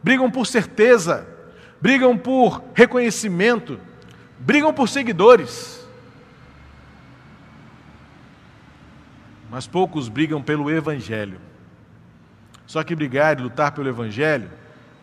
brigam 0.02 0.30
por 0.30 0.46
certeza, 0.46 1.26
brigam 1.80 2.16
por 2.16 2.62
reconhecimento, 2.74 3.80
brigam 4.38 4.72
por 4.72 4.88
seguidores. 4.88 5.86
Mas 9.50 9.66
poucos 9.66 10.08
brigam 10.08 10.42
pelo 10.42 10.70
Evangelho. 10.70 11.40
Só 12.66 12.82
que 12.82 12.96
brigar 12.96 13.38
e 13.38 13.42
lutar 13.42 13.72
pelo 13.72 13.88
Evangelho 13.88 14.50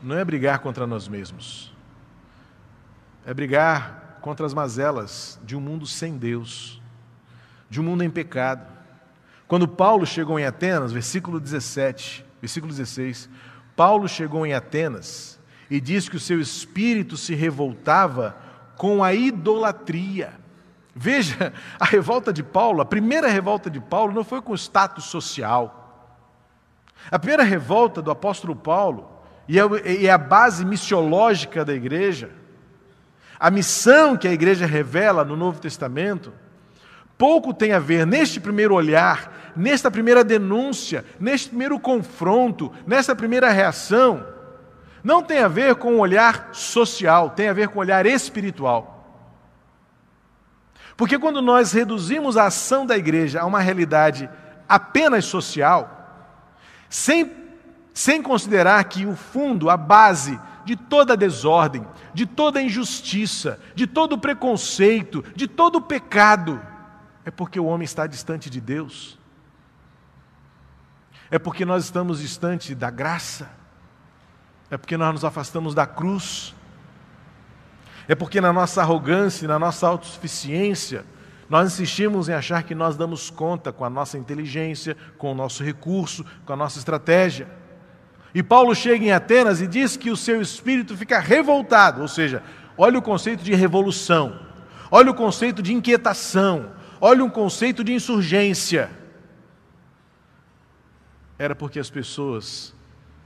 não 0.01 0.17
é 0.17 0.25
brigar 0.25 0.59
contra 0.59 0.85
nós 0.85 1.07
mesmos, 1.07 1.73
é 3.25 3.33
brigar 3.33 4.17
contra 4.21 4.45
as 4.45 4.53
mazelas 4.53 5.39
de 5.43 5.55
um 5.55 5.61
mundo 5.61 5.85
sem 5.85 6.17
Deus, 6.17 6.81
de 7.69 7.79
um 7.79 7.83
mundo 7.83 8.03
em 8.03 8.09
pecado. 8.09 8.65
Quando 9.47 9.67
Paulo 9.67 10.05
chegou 10.05 10.37
em 10.37 10.45
Atenas, 10.45 10.91
versículo 10.91 11.39
17, 11.39 12.25
versículo 12.41 12.71
16, 12.71 13.29
Paulo 13.75 14.07
chegou 14.07 14.45
em 14.45 14.53
Atenas 14.53 15.39
e 15.69 15.79
diz 15.79 16.09
que 16.09 16.17
o 16.17 16.19
seu 16.19 16.39
espírito 16.39 17.15
se 17.15 17.33
revoltava 17.33 18.35
com 18.77 19.03
a 19.03 19.13
idolatria. 19.13 20.33
Veja, 20.95 21.53
a 21.79 21.85
revolta 21.85 22.31
de 22.31 22.43
Paulo, 22.43 22.81
a 22.81 22.85
primeira 22.85 23.27
revolta 23.29 23.69
de 23.69 23.79
Paulo 23.79 24.13
não 24.13 24.23
foi 24.23 24.41
com 24.41 24.51
o 24.51 24.57
status 24.57 25.05
social. 25.05 25.82
A 27.11 27.19
primeira 27.19 27.43
revolta 27.43 28.01
do 28.01 28.11
apóstolo 28.11 28.55
Paulo, 28.55 29.09
e 29.47 29.57
é 30.07 30.11
a 30.11 30.17
base 30.17 30.65
missiológica 30.65 31.65
da 31.65 31.73
igreja, 31.73 32.29
a 33.39 33.51
missão 33.51 34.15
que 34.15 34.27
a 34.27 34.31
igreja 34.31 34.65
revela 34.65 35.25
no 35.25 35.35
Novo 35.35 35.59
Testamento, 35.59 36.31
pouco 37.17 37.53
tem 37.53 37.73
a 37.73 37.79
ver, 37.79 38.07
neste 38.07 38.39
primeiro 38.39 38.73
olhar, 38.73 39.53
nesta 39.55 39.91
primeira 39.91 40.23
denúncia, 40.23 41.05
neste 41.19 41.49
primeiro 41.49 41.79
confronto, 41.79 42.71
nessa 42.87 43.15
primeira 43.15 43.49
reação, 43.49 44.25
não 45.03 45.21
tem 45.21 45.39
a 45.39 45.49
ver 45.49 45.75
com 45.75 45.95
o 45.95 45.99
olhar 45.99 46.49
social, 46.53 47.31
tem 47.31 47.49
a 47.49 47.53
ver 47.53 47.67
com 47.67 47.79
o 47.79 47.81
olhar 47.81 48.05
espiritual. 48.05 48.93
Porque 50.95 51.19
quando 51.19 51.41
nós 51.41 51.73
reduzimos 51.73 52.37
a 52.37 52.45
ação 52.45 52.85
da 52.85 52.95
igreja 52.95 53.41
a 53.41 53.45
uma 53.45 53.59
realidade 53.59 54.29
apenas 54.69 55.25
social, 55.25 56.02
sem, 56.93 57.31
sem 57.91 58.21
considerar 58.21 58.83
que 58.83 59.03
o 59.03 59.15
fundo, 59.15 59.67
a 59.67 59.75
base 59.75 60.39
de 60.63 60.75
toda 60.75 61.17
desordem, 61.17 61.83
de 62.13 62.27
toda 62.27 62.61
injustiça, 62.61 63.59
de 63.73 63.87
todo 63.87 64.15
preconceito, 64.15 65.25
de 65.35 65.47
todo 65.47 65.81
pecado, 65.81 66.61
é 67.25 67.31
porque 67.31 67.59
o 67.59 67.65
homem 67.65 67.83
está 67.83 68.05
distante 68.05 68.47
de 68.47 68.61
Deus. 68.61 69.17
É 71.31 71.39
porque 71.39 71.65
nós 71.65 71.83
estamos 71.83 72.19
distante 72.19 72.75
da 72.75 72.91
graça. 72.91 73.49
É 74.69 74.77
porque 74.77 74.95
nós 74.95 75.13
nos 75.13 75.25
afastamos 75.25 75.73
da 75.73 75.87
cruz. 75.87 76.53
É 78.07 78.13
porque 78.13 78.39
na 78.39 78.53
nossa 78.53 78.83
arrogância, 78.83 79.47
na 79.47 79.57
nossa 79.57 79.87
autossuficiência, 79.87 81.03
nós 81.53 81.73
insistimos 81.73 82.27
em 82.27 82.33
achar 82.33 82.63
que 82.63 82.75
nós 82.75 82.97
damos 82.97 83.29
conta 83.29 83.71
com 83.71 83.85
a 83.85 83.89
nossa 83.89 84.17
inteligência, 84.17 84.97
com 85.17 85.31
o 85.31 85.35
nosso 85.35 85.63
recurso, 85.63 86.25
com 86.45 86.53
a 86.53 86.55
nossa 86.57 86.79
estratégia. 86.79 87.47
E 88.33 88.43
Paulo 88.43 88.75
chega 88.75 89.05
em 89.05 89.11
Atenas 89.11 89.61
e 89.61 89.67
diz 89.67 89.95
que 89.95 90.09
o 90.09 90.17
seu 90.17 90.41
espírito 90.41 90.97
fica 90.97 91.19
revoltado, 91.19 92.01
ou 92.01 92.07
seja, 92.07 92.43
olha 92.77 92.99
o 92.99 93.01
conceito 93.01 93.43
de 93.43 93.53
revolução, 93.53 94.39
olha 94.91 95.11
o 95.11 95.13
conceito 95.13 95.61
de 95.61 95.73
inquietação, 95.73 96.71
Olha 97.05 97.21
um 97.21 97.29
conceito 97.29 97.83
de 97.83 97.91
insurgência. 97.91 98.89
Era 101.37 101.53
porque 101.53 101.77
as 101.77 101.89
pessoas 101.89 102.73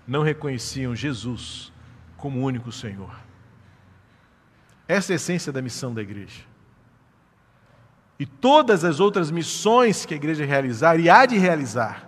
não 0.08 0.24
reconheciam 0.24 0.96
Jesus 0.96 1.72
como 2.18 2.40
o 2.40 2.44
único 2.44 2.72
Senhor. 2.72 3.16
Essa 4.88 5.12
é 5.12 5.14
a 5.14 5.18
essência 5.18 5.52
da 5.54 5.62
missão 5.62 5.94
da 5.94 6.02
igreja. 6.02 6.42
E 8.20 8.26
todas 8.26 8.84
as 8.84 9.00
outras 9.00 9.30
missões 9.30 10.06
que 10.06 10.14
a 10.14 10.18
igreja 10.18 10.46
realizar 10.46 11.00
e 11.00 11.10
há 11.10 11.26
de 11.26 11.38
realizar, 11.38 12.08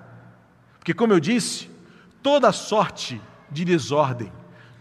porque, 0.79 0.93
como 0.93 1.13
eu 1.13 1.19
disse, 1.19 1.69
toda 2.23 2.51
sorte 2.51 3.21
de 3.51 3.63
desordem, 3.63 4.31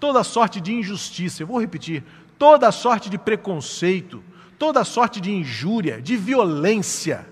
toda 0.00 0.24
sorte 0.24 0.60
de 0.60 0.72
injustiça, 0.72 1.42
eu 1.42 1.46
vou 1.46 1.60
repetir, 1.60 2.04
toda 2.38 2.70
sorte 2.72 3.10
de 3.10 3.18
preconceito, 3.18 4.22
toda 4.58 4.84
sorte 4.84 5.20
de 5.20 5.30
injúria, 5.30 6.00
de 6.00 6.16
violência, 6.16 7.28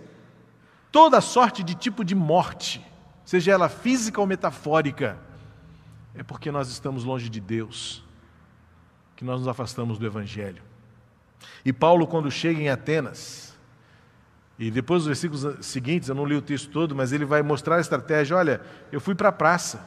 toda 0.92 1.20
sorte 1.20 1.62
de 1.62 1.74
tipo 1.74 2.04
de 2.04 2.14
morte, 2.14 2.84
seja 3.24 3.52
ela 3.52 3.68
física 3.68 4.20
ou 4.20 4.26
metafórica, 4.26 5.18
é 6.14 6.22
porque 6.22 6.50
nós 6.50 6.68
estamos 6.70 7.04
longe 7.04 7.28
de 7.28 7.40
Deus, 7.40 8.02
que 9.14 9.24
nós 9.24 9.40
nos 9.40 9.48
afastamos 9.48 9.98
do 9.98 10.06
Evangelho. 10.06 10.62
E 11.64 11.72
Paulo, 11.72 12.06
quando 12.06 12.30
chega 12.30 12.60
em 12.60 12.68
Atenas, 12.68 13.45
e 14.58 14.70
depois 14.70 15.02
os 15.02 15.06
versículos 15.06 15.66
seguintes, 15.66 16.08
eu 16.08 16.14
não 16.14 16.24
li 16.24 16.34
o 16.34 16.42
texto 16.42 16.70
todo, 16.70 16.94
mas 16.94 17.12
ele 17.12 17.24
vai 17.24 17.42
mostrar 17.42 17.76
a 17.76 17.80
estratégia. 17.80 18.36
Olha, 18.36 18.60
eu 18.90 19.00
fui 19.00 19.14
para 19.14 19.28
a 19.28 19.32
praça 19.32 19.80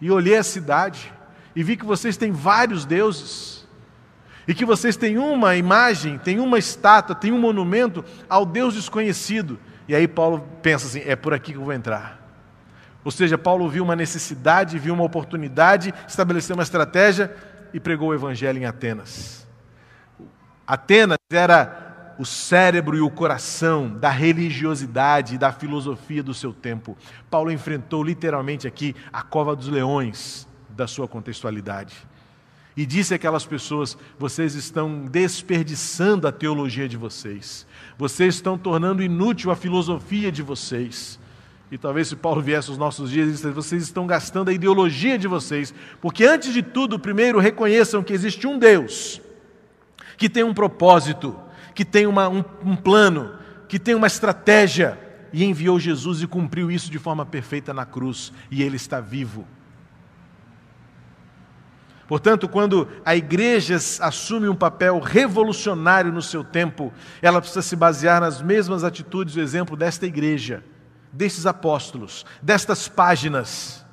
e 0.00 0.10
olhei 0.10 0.36
a 0.36 0.42
cidade 0.42 1.12
e 1.56 1.62
vi 1.62 1.76
que 1.76 1.84
vocês 1.84 2.16
têm 2.16 2.30
vários 2.30 2.84
deuses, 2.84 3.62
e 4.46 4.54
que 4.54 4.64
vocês 4.64 4.96
têm 4.96 5.18
uma 5.18 5.54
imagem, 5.54 6.18
têm 6.18 6.40
uma 6.40 6.58
estátua, 6.58 7.14
têm 7.14 7.32
um 7.32 7.38
monumento 7.38 8.04
ao 8.28 8.44
Deus 8.44 8.74
desconhecido. 8.74 9.58
E 9.86 9.94
aí 9.94 10.08
Paulo 10.08 10.46
pensa 10.62 10.86
assim: 10.86 11.08
é 11.08 11.14
por 11.14 11.32
aqui 11.32 11.52
que 11.52 11.58
eu 11.58 11.64
vou 11.64 11.72
entrar. 11.72 12.20
Ou 13.04 13.10
seja, 13.10 13.36
Paulo 13.36 13.68
viu 13.68 13.84
uma 13.84 13.96
necessidade, 13.96 14.78
viu 14.78 14.94
uma 14.94 15.04
oportunidade, 15.04 15.92
estabeleceu 16.06 16.54
uma 16.54 16.62
estratégia 16.62 17.34
e 17.72 17.80
pregou 17.80 18.10
o 18.10 18.14
evangelho 18.14 18.58
em 18.58 18.64
Atenas. 18.64 19.46
Atenas 20.66 21.18
era 21.30 21.91
o 22.18 22.24
cérebro 22.24 22.96
e 22.96 23.00
o 23.00 23.10
coração 23.10 23.88
da 23.88 24.10
religiosidade 24.10 25.34
e 25.34 25.38
da 25.38 25.52
filosofia 25.52 26.22
do 26.22 26.34
seu 26.34 26.52
tempo. 26.52 26.96
Paulo 27.30 27.50
enfrentou 27.50 28.02
literalmente 28.02 28.66
aqui 28.66 28.94
a 29.12 29.22
cova 29.22 29.56
dos 29.56 29.68
leões 29.68 30.46
da 30.68 30.86
sua 30.86 31.06
contextualidade. 31.08 31.94
E 32.76 32.86
disse 32.86 33.14
àquelas 33.14 33.44
pessoas: 33.44 33.96
vocês 34.18 34.54
estão 34.54 35.04
desperdiçando 35.04 36.26
a 36.26 36.32
teologia 36.32 36.88
de 36.88 36.96
vocês, 36.96 37.66
vocês 37.98 38.36
estão 38.36 38.56
tornando 38.56 39.02
inútil 39.02 39.50
a 39.50 39.56
filosofia 39.56 40.32
de 40.32 40.42
vocês. 40.42 41.20
E 41.70 41.78
talvez 41.78 42.08
se 42.08 42.16
Paulo 42.16 42.42
viesse 42.42 42.68
aos 42.68 42.76
nossos 42.76 43.10
dias, 43.10 43.40
vocês 43.40 43.82
estão 43.82 44.06
gastando 44.06 44.50
a 44.50 44.52
ideologia 44.52 45.16
de 45.16 45.26
vocês, 45.26 45.72
porque 46.02 46.22
antes 46.22 46.52
de 46.52 46.62
tudo, 46.62 46.98
primeiro 46.98 47.38
reconheçam 47.38 48.02
que 48.02 48.12
existe 48.12 48.46
um 48.46 48.58
Deus, 48.58 49.22
que 50.18 50.28
tem 50.28 50.44
um 50.44 50.52
propósito, 50.52 51.34
que 51.74 51.84
tem 51.84 52.06
uma, 52.06 52.28
um, 52.28 52.44
um 52.64 52.76
plano, 52.76 53.34
que 53.68 53.78
tem 53.78 53.94
uma 53.94 54.06
estratégia, 54.06 54.98
e 55.32 55.44
enviou 55.44 55.80
Jesus 55.80 56.20
e 56.22 56.26
cumpriu 56.26 56.70
isso 56.70 56.90
de 56.90 56.98
forma 56.98 57.24
perfeita 57.24 57.72
na 57.72 57.86
cruz, 57.86 58.32
e 58.50 58.62
ele 58.62 58.76
está 58.76 59.00
vivo. 59.00 59.46
Portanto, 62.06 62.46
quando 62.48 62.86
a 63.04 63.16
igreja 63.16 63.76
assume 63.76 64.48
um 64.48 64.54
papel 64.54 64.98
revolucionário 64.98 66.12
no 66.12 66.20
seu 66.20 66.44
tempo, 66.44 66.92
ela 67.22 67.40
precisa 67.40 67.62
se 67.62 67.74
basear 67.74 68.20
nas 68.20 68.42
mesmas 68.42 68.84
atitudes 68.84 69.34
do 69.34 69.40
exemplo 69.40 69.76
desta 69.76 70.06
igreja 70.06 70.62
destes 71.12 71.44
apóstolos, 71.44 72.24
destas 72.40 72.88
páginas. 72.88 73.84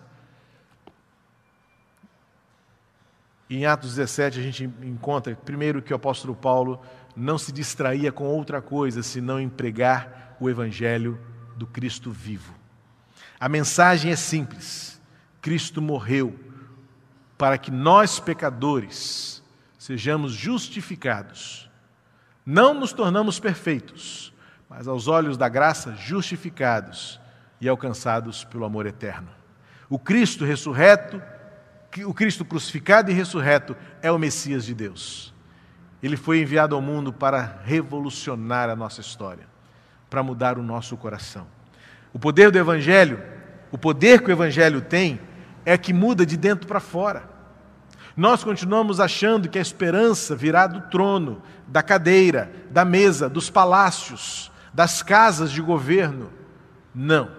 Em 3.50 3.66
Atos 3.66 3.96
17 3.96 4.40
a 4.40 4.44
gente 4.44 4.64
encontra, 4.84 5.36
primeiro, 5.36 5.82
que 5.82 5.92
o 5.92 5.96
apóstolo 5.96 6.36
Paulo 6.36 6.80
não 7.20 7.38
se 7.38 7.52
distraía 7.52 8.12
com 8.12 8.26
outra 8.26 8.62
coisa 8.62 9.04
senão 9.04 9.40
em 9.40 9.50
pregar 9.50 10.38
o 10.40 10.50
evangelho 10.50 11.20
do 11.56 11.68
Cristo 11.68 12.12
vivo. 12.12 12.54
A 13.40 13.50
mensagem 13.50 14.12
é 14.12 14.16
simples: 14.16 15.00
Cristo 15.42 15.82
morreu 15.82 16.38
para 17.38 17.58
que 17.58 17.72
nós, 17.72 18.20
pecadores, 18.20 19.44
sejamos 19.78 20.34
justificados. 20.34 21.70
Não 22.46 22.74
nos 22.74 22.92
tornamos 22.92 23.40
perfeitos, 23.40 24.34
mas 24.70 24.88
aos 24.88 25.08
olhos 25.08 25.38
da 25.38 25.48
graça, 25.48 25.96
justificados 25.96 27.20
e 27.62 27.68
alcançados 27.68 28.44
pelo 28.44 28.66
amor 28.66 28.86
eterno. 28.86 29.30
O 29.90 29.98
Cristo 29.98 30.46
ressurreto, 30.46 31.22
o 32.06 32.14
Cristo 32.14 32.46
crucificado 32.46 33.10
e 33.10 33.14
ressurreto 33.14 33.76
é 34.02 34.12
o 34.12 34.20
Messias 34.20 34.66
de 34.66 34.74
Deus. 34.74 35.34
Ele 36.02 36.16
foi 36.16 36.42
enviado 36.42 36.76
ao 36.76 36.82
mundo 36.82 37.12
para 37.12 37.60
revolucionar 37.64 38.70
a 38.70 38.76
nossa 38.76 39.02
história, 39.02 39.46
para 40.10 40.24
mudar 40.24 40.58
o 40.58 40.64
nosso 40.64 40.96
coração. 40.96 41.46
O 42.14 42.20
poder 42.20 42.52
do 42.52 42.58
Evangelho, 42.58 43.22
o 43.72 43.78
poder 43.78 44.22
que 44.22 44.30
o 44.30 44.32
Evangelho 44.32 44.82
tem, 44.82 45.20
é 45.66 45.78
que 45.78 45.94
muda 45.94 46.26
de 46.26 46.38
dentro 46.38 46.68
para 46.68 46.80
fora. 46.80 47.30
Nós 48.16 48.44
continuamos 48.44 49.00
achando 49.00 49.48
que 49.48 49.60
a 49.60 49.62
esperança 49.62 50.36
virá 50.36 50.68
do 50.68 50.82
trono, 50.90 51.42
da 51.68 51.84
cadeira, 51.84 52.52
da 52.70 52.84
mesa, 52.84 53.30
dos 53.30 53.50
palácios, 53.50 54.52
das 54.74 55.04
casas 55.04 55.52
de 55.52 55.62
governo. 55.62 56.30
Não. 56.94 57.30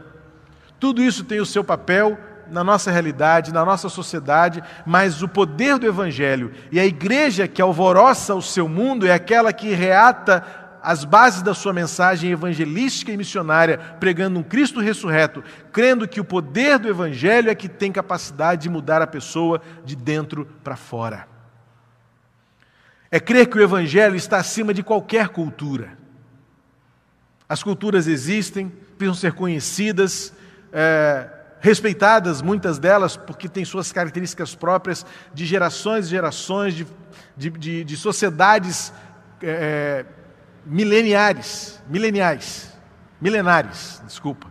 Tudo 0.78 1.02
isso 1.02 1.24
tem 1.24 1.40
o 1.40 1.46
seu 1.46 1.62
papel 1.62 2.18
na 2.50 2.64
nossa 2.64 2.90
realidade, 2.90 3.52
na 3.52 3.64
nossa 3.64 3.88
sociedade, 3.88 4.62
mas 4.84 5.22
o 5.22 5.28
poder 5.28 5.78
do 5.78 5.86
Evangelho 5.86 6.52
e 6.70 6.78
a 6.78 6.84
igreja 6.84 7.48
que 7.48 7.62
alvoroça 7.62 8.34
o 8.34 8.42
seu 8.42 8.68
mundo 8.68 9.06
é 9.06 9.12
aquela 9.12 9.52
que 9.52 9.72
reata 9.72 10.44
as 10.82 11.04
bases 11.04 11.42
da 11.42 11.54
sua 11.54 11.72
mensagem 11.72 12.30
evangelística 12.30 13.12
e 13.12 13.16
missionária, 13.16 13.78
pregando 14.00 14.38
um 14.38 14.42
Cristo 14.42 14.80
ressurreto, 14.80 15.44
crendo 15.72 16.08
que 16.08 16.20
o 16.20 16.24
poder 16.24 16.78
do 16.78 16.88
Evangelho 16.88 17.50
é 17.50 17.54
que 17.54 17.68
tem 17.68 17.92
capacidade 17.92 18.62
de 18.62 18.70
mudar 18.70 19.02
a 19.02 19.06
pessoa 19.06 19.60
de 19.84 19.94
dentro 19.94 20.46
para 20.64 20.76
fora. 20.76 21.28
É 23.10 23.20
crer 23.20 23.48
que 23.48 23.58
o 23.58 23.62
Evangelho 23.62 24.16
está 24.16 24.38
acima 24.38 24.72
de 24.72 24.82
qualquer 24.82 25.28
cultura. 25.28 25.98
As 27.48 27.62
culturas 27.62 28.06
existem, 28.06 28.72
precisam 28.96 29.14
ser 29.14 29.32
conhecidas, 29.32 30.32
é, 30.72 31.28
respeitadas, 31.60 32.42
muitas 32.42 32.78
delas, 32.78 33.16
porque 33.16 33.48
têm 33.48 33.64
suas 33.64 33.92
características 33.92 34.54
próprias 34.54 35.04
de 35.32 35.44
gerações 35.44 36.06
e 36.06 36.10
gerações, 36.10 36.74
de, 36.74 36.86
de, 37.36 37.50
de, 37.50 37.84
de 37.84 37.96
sociedades 37.96 38.92
é, 39.42 40.04
mileniares, 40.64 41.82
mileniais, 41.88 42.72
milenares, 43.20 44.02
desculpa, 44.06 44.46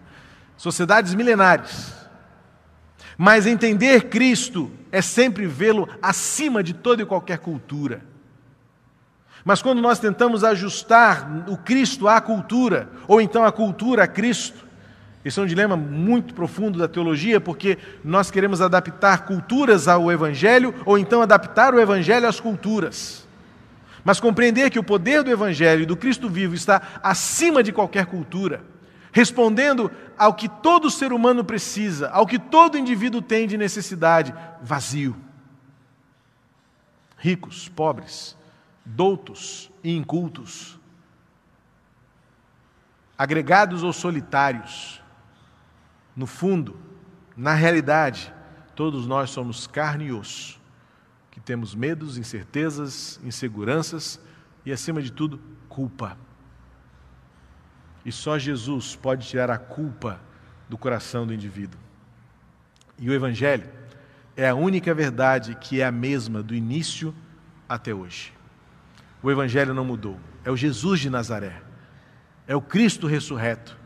sociedades 0.55 1.13
milenares. 1.13 1.93
Mas 3.17 3.45
entender 3.45 4.09
Cristo 4.09 4.71
é 4.91 5.01
sempre 5.01 5.45
vê-lo 5.45 5.89
acima 6.01 6.63
de 6.63 6.73
toda 6.73 7.01
e 7.01 7.05
qualquer 7.05 7.39
cultura. 7.39 8.01
Mas 9.43 9.61
quando 9.61 9.81
nós 9.81 9.99
tentamos 9.99 10.43
ajustar 10.43 11.49
o 11.49 11.57
Cristo 11.57 12.07
à 12.07 12.21
cultura, 12.21 12.89
ou 13.07 13.19
então 13.19 13.43
a 13.43 13.51
cultura 13.51 14.03
a 14.03 14.07
Cristo, 14.07 14.68
isso 15.23 15.41
é 15.41 15.43
um 15.43 15.47
dilema 15.47 15.75
muito 15.75 16.33
profundo 16.33 16.79
da 16.79 16.87
teologia, 16.87 17.41
porque 17.41 17.77
nós 18.03 18.31
queremos 18.31 18.61
adaptar 18.61 19.25
culturas 19.25 19.87
ao 19.87 20.11
Evangelho, 20.11 20.73
ou 20.85 20.97
então 20.97 21.21
adaptar 21.21 21.73
o 21.73 21.79
Evangelho 21.79 22.27
às 22.27 22.39
culturas. 22.39 23.27
Mas 24.03 24.19
compreender 24.19 24.69
que 24.69 24.79
o 24.79 24.83
poder 24.83 25.23
do 25.23 25.29
Evangelho 25.29 25.83
e 25.83 25.85
do 25.85 25.97
Cristo 25.97 26.29
vivo 26.29 26.55
está 26.55 26.81
acima 27.03 27.61
de 27.61 27.73
qualquer 27.73 28.05
cultura, 28.05 28.63
respondendo 29.11 29.91
ao 30.17 30.33
que 30.33 30.47
todo 30.47 30.89
ser 30.89 31.11
humano 31.11 31.43
precisa, 31.43 32.09
ao 32.09 32.25
que 32.25 32.39
todo 32.39 32.77
indivíduo 32.77 33.21
tem 33.21 33.45
de 33.45 33.57
necessidade, 33.57 34.33
vazio. 34.61 35.15
Ricos, 37.17 37.67
pobres, 37.67 38.37
doutos 38.85 39.69
e 39.83 39.93
incultos, 39.93 40.79
agregados 43.17 43.83
ou 43.83 43.91
solitários. 43.91 44.98
No 46.15 46.25
fundo, 46.25 46.77
na 47.35 47.53
realidade, 47.53 48.33
todos 48.75 49.07
nós 49.07 49.29
somos 49.29 49.67
carne 49.67 50.05
e 50.07 50.11
osso, 50.11 50.59
que 51.31 51.39
temos 51.39 51.73
medos, 51.73 52.17
incertezas, 52.17 53.19
inseguranças 53.23 54.19
e, 54.65 54.71
acima 54.71 55.01
de 55.01 55.11
tudo, 55.11 55.39
culpa. 55.67 56.17
E 58.03 58.11
só 58.11 58.37
Jesus 58.37 58.95
pode 58.95 59.27
tirar 59.27 59.49
a 59.49 59.57
culpa 59.57 60.19
do 60.67 60.77
coração 60.77 61.25
do 61.25 61.33
indivíduo. 61.33 61.79
E 62.97 63.09
o 63.09 63.13
Evangelho 63.13 63.69
é 64.35 64.49
a 64.49 64.55
única 64.55 64.93
verdade 64.93 65.55
que 65.55 65.81
é 65.81 65.85
a 65.85 65.91
mesma 65.91 66.43
do 66.43 66.53
início 66.53 67.13
até 67.67 67.93
hoje. 67.93 68.33
O 69.21 69.31
Evangelho 69.31 69.73
não 69.73 69.85
mudou. 69.85 70.19
É 70.43 70.51
o 70.51 70.57
Jesus 70.57 70.99
de 70.99 71.09
Nazaré. 71.09 71.61
É 72.47 72.55
o 72.55 72.61
Cristo 72.61 73.07
ressurreto, 73.07 73.77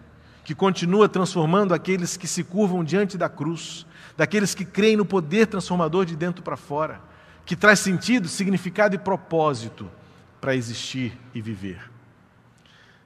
que 0.44 0.54
continua 0.54 1.08
transformando 1.08 1.74
aqueles 1.74 2.18
que 2.18 2.28
se 2.28 2.44
curvam 2.44 2.84
diante 2.84 3.18
da 3.18 3.30
cruz, 3.30 3.86
daqueles 4.18 4.54
que 4.54 4.66
creem 4.66 4.98
no 4.98 5.06
poder 5.06 5.48
transformador 5.48 6.06
de 6.06 6.16
dentro 6.16 6.44
para 6.44 6.58
fora, 6.58 7.02
que 7.46 7.56
traz 7.56 7.80
sentido, 7.80 8.28
significado 8.28 8.96
e 8.96 9.00
propósito 9.00 9.90
para 10.42 10.56
existir 10.56 11.18
e 11.34 11.42
viver. 11.42 11.90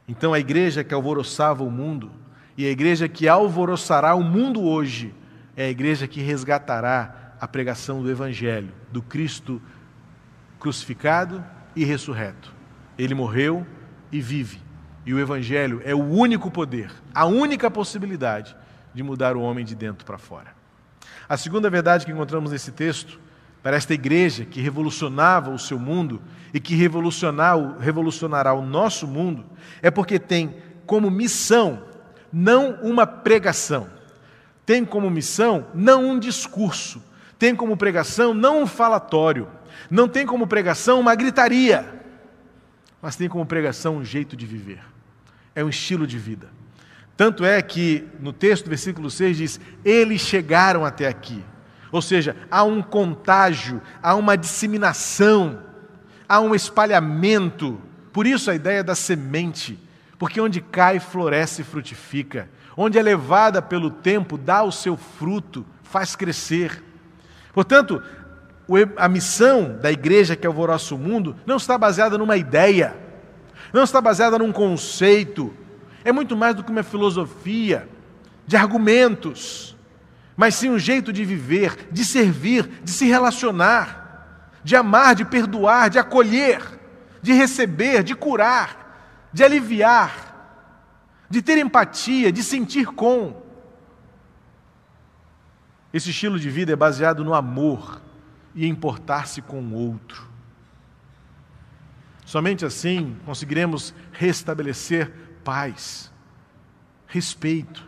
Então, 0.08 0.34
a 0.34 0.39
igreja 0.39 0.84
que 0.84 0.93
alvoroçava 0.93 1.63
o 1.63 1.71
mundo 1.71 2.12
e 2.58 2.65
a 2.65 2.69
igreja 2.69 3.08
que 3.08 3.28
alvoroçará 3.28 4.15
o 4.15 4.23
mundo 4.23 4.63
hoje 4.63 5.13
é 5.56 5.65
a 5.65 5.69
igreja 5.69 6.08
que 6.08 6.21
resgatará 6.21 7.35
a 7.40 7.48
pregação 7.48 8.02
do 8.02 8.10
Evangelho, 8.10 8.71
do 8.92 9.02
Cristo 9.02 9.62
crucificado 10.60 11.44
e 11.75 11.83
ressurreto. 11.83 12.54
Ele 12.98 13.13
morreu 13.13 13.65
e 14.12 14.19
vive. 14.19 14.67
E 15.08 15.13
o 15.13 15.19
Evangelho 15.19 15.81
é 15.85 15.95
o 15.95 16.03
único 16.03 16.51
poder, 16.51 16.91
a 17.15 17.25
única 17.25 17.71
possibilidade 17.71 18.53
de 18.93 19.01
mudar 19.01 19.37
o 19.37 19.41
homem 19.41 19.63
de 19.63 19.73
dentro 19.73 20.05
para 20.05 20.17
fora. 20.17 20.53
A 21.29 21.37
segunda 21.37 21.69
verdade 21.69 22.05
que 22.05 22.12
encontramos 22.12 22.51
nesse 22.51 22.73
texto, 22.73 23.17
para 23.63 23.77
esta 23.77 23.93
igreja 23.93 24.43
que 24.43 24.60
revolucionava 24.60 25.49
o 25.49 25.58
seu 25.58 25.79
mundo 25.79 26.21
e 26.53 26.60
que 26.60 26.75
revolucionará 26.75 28.53
o 28.53 28.62
nosso 28.62 29.08
mundo, 29.08 29.45
é 29.81 29.89
porque 29.89 30.19
tem 30.19 30.58
como 30.85 31.10
missão 31.10 31.83
não 32.29 32.73
uma 32.81 33.08
pregação, 33.08 33.87
tem 34.65 34.83
como 34.83 35.10
missão 35.10 35.67
não 35.73 36.05
um 36.05 36.19
discurso, 36.19 37.01
tem 37.39 37.55
como 37.55 37.77
pregação 37.77 38.33
não 38.33 38.63
um 38.63 38.67
falatório, 38.67 39.47
não 39.89 40.10
tem 40.10 40.25
como 40.25 40.47
pregação 40.47 40.99
uma 40.99 41.15
gritaria, 41.15 42.03
mas 43.01 43.15
tem 43.15 43.29
como 43.29 43.45
pregação 43.45 43.95
um 43.95 44.03
jeito 44.03 44.35
de 44.35 44.45
viver, 44.45 44.81
é 45.58 45.63
um 45.63 45.69
estilo 45.69 46.05
de 46.05 46.19
vida. 46.19 46.49
Tanto 47.17 47.43
é 47.43 47.60
que 47.63 48.08
no 48.19 48.31
texto, 48.31 48.69
versículo 48.69 49.10
6 49.10 49.37
diz: 49.37 49.60
Eles 49.83 50.21
chegaram 50.21 50.85
até 50.85 51.08
aqui. 51.08 51.43
Ou 51.91 51.99
seja, 51.99 52.35
há 52.51 52.63
um 52.63 52.79
contágio, 52.79 53.81
há 54.03 54.13
uma 54.13 54.37
disseminação, 54.37 55.60
há 56.29 56.39
um 56.39 56.53
espalhamento. 56.53 57.81
Por 58.13 58.27
isso 58.27 58.51
a 58.51 58.55
ideia 58.55 58.83
da 58.83 58.93
semente, 58.93 59.79
porque 60.19 60.39
onde 60.39 60.62
cai, 60.62 60.99
floresce 60.99 61.63
e 61.63 61.65
frutifica. 61.65 62.47
Onde 62.77 62.99
é 62.99 63.01
levada 63.01 63.60
pelo 63.60 63.89
tempo, 63.89 64.37
dá 64.37 64.62
o 64.62 64.71
seu 64.71 64.95
fruto, 64.95 65.65
faz 65.81 66.15
crescer. 66.15 66.83
Portanto, 67.51 68.03
a 68.95 69.10
missão 69.10 69.75
da 69.81 69.91
igreja 69.91 70.35
que 70.35 70.45
alvoroça 70.45 70.93
o 70.93 70.99
mundo 70.99 71.35
não 71.47 71.58
está 71.58 71.79
baseada 71.79 72.15
numa 72.15 72.37
ideia, 72.37 73.06
não 73.74 73.84
está 73.84 74.00
baseada 74.02 74.38
num 74.40 74.52
conceito, 74.52 75.54
é 76.04 76.12
muito 76.12 76.36
mais 76.38 76.56
do 76.56 76.63
que 76.63 76.72
uma 76.72 76.84
filosofia 76.84 77.88
de 78.46 78.56
argumentos, 78.56 79.76
mas 80.36 80.56
sim 80.56 80.70
um 80.70 80.80
jeito 80.80 81.12
de 81.12 81.26
viver, 81.26 81.90
de 81.92 82.06
servir, 82.06 82.68
de 82.84 82.92
se 82.92 83.06
relacionar, 83.06 84.52
de 84.63 84.76
amar, 84.76 85.15
de 85.15 85.26
perdoar, 85.26 85.90
de 85.90 86.00
acolher, 86.00 86.62
de 87.22 87.34
receber, 87.34 88.04
de 88.04 88.15
curar, 88.15 89.30
de 89.34 89.44
aliviar, 89.44 90.36
de 91.30 91.42
ter 91.42 91.58
empatia, 91.58 92.32
de 92.32 92.42
sentir 92.42 92.88
com. 92.88 93.42
Esse 95.92 96.12
estilo 96.12 96.40
de 96.40 96.50
vida 96.50 96.72
é 96.72 96.76
baseado 96.76 97.24
no 97.24 97.34
amor 97.34 98.02
e 98.54 98.68
importar-se 98.68 99.42
com 99.42 99.60
o 99.62 99.74
outro. 99.74 100.28
Somente 102.28 102.65
assim 102.65 103.15
conseguiremos 103.25 103.94
restabelecer 104.12 105.10
paz, 105.46 106.12
respeito, 107.08 107.88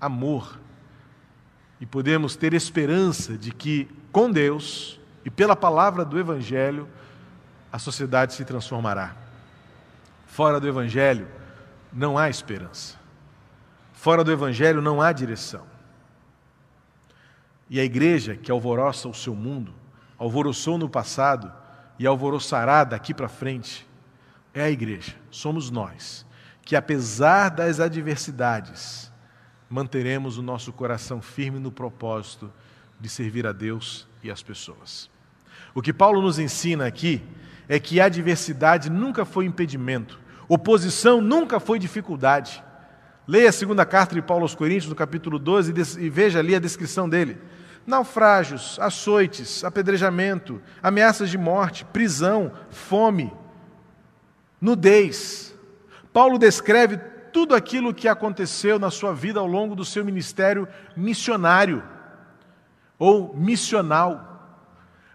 amor 0.00 0.60
e 1.80 1.84
podemos 1.84 2.36
ter 2.36 2.54
esperança 2.54 3.36
de 3.36 3.50
que 3.50 3.88
com 4.12 4.30
Deus 4.30 5.00
e 5.24 5.30
pela 5.30 5.56
palavra 5.56 6.04
do 6.04 6.16
Evangelho 6.16 6.88
a 7.72 7.78
sociedade 7.80 8.34
se 8.34 8.44
transformará. 8.44 9.16
Fora 10.26 10.60
do 10.60 10.68
Evangelho 10.68 11.26
não 11.92 12.16
há 12.16 12.30
esperança. 12.30 12.96
Fora 13.94 14.22
do 14.22 14.30
Evangelho 14.30 14.80
não 14.80 15.02
há 15.02 15.10
direção. 15.10 15.66
E 17.68 17.80
a 17.80 17.84
igreja 17.84 18.36
que 18.36 18.52
alvoroça 18.52 19.08
o 19.08 19.14
seu 19.14 19.34
mundo, 19.34 19.74
alvoroçou 20.16 20.78
no 20.78 20.88
passado 20.88 21.63
e 21.98 22.06
alvoroçará 22.06 22.84
daqui 22.84 23.14
para 23.14 23.28
frente, 23.28 23.86
é 24.52 24.62
a 24.62 24.70
igreja, 24.70 25.14
somos 25.30 25.70
nós, 25.70 26.24
que 26.62 26.76
apesar 26.76 27.50
das 27.50 27.80
adversidades, 27.80 29.12
manteremos 29.68 30.38
o 30.38 30.42
nosso 30.42 30.72
coração 30.72 31.20
firme 31.20 31.58
no 31.58 31.72
propósito 31.72 32.52
de 33.00 33.08
servir 33.08 33.46
a 33.46 33.52
Deus 33.52 34.06
e 34.22 34.30
as 34.30 34.42
pessoas. 34.42 35.10
O 35.74 35.82
que 35.82 35.92
Paulo 35.92 36.22
nos 36.22 36.38
ensina 36.38 36.86
aqui 36.86 37.22
é 37.68 37.80
que 37.80 38.00
a 38.00 38.04
adversidade 38.06 38.88
nunca 38.90 39.24
foi 39.24 39.46
impedimento, 39.46 40.20
oposição 40.48 41.20
nunca 41.20 41.58
foi 41.58 41.78
dificuldade. 41.78 42.62
Leia 43.26 43.48
a 43.48 43.52
segunda 43.52 43.84
carta 43.84 44.14
de 44.14 44.22
Paulo 44.22 44.44
aos 44.44 44.54
Coríntios, 44.54 44.88
no 44.88 44.94
capítulo 44.94 45.38
12, 45.38 45.72
e 45.98 46.10
veja 46.10 46.38
ali 46.38 46.54
a 46.54 46.60
descrição 46.60 47.08
dele. 47.08 47.38
Naufrágios, 47.86 48.78
açoites, 48.80 49.62
apedrejamento, 49.62 50.60
ameaças 50.82 51.28
de 51.28 51.36
morte, 51.36 51.84
prisão, 51.84 52.52
fome, 52.70 53.32
nudez. 54.60 55.54
Paulo 56.12 56.38
descreve 56.38 56.96
tudo 57.32 57.54
aquilo 57.54 57.92
que 57.92 58.06
aconteceu 58.06 58.78
na 58.78 58.90
sua 58.90 59.12
vida 59.12 59.40
ao 59.40 59.46
longo 59.46 59.74
do 59.74 59.84
seu 59.84 60.04
ministério 60.04 60.68
missionário 60.96 61.82
ou 62.98 63.34
missional. 63.36 64.30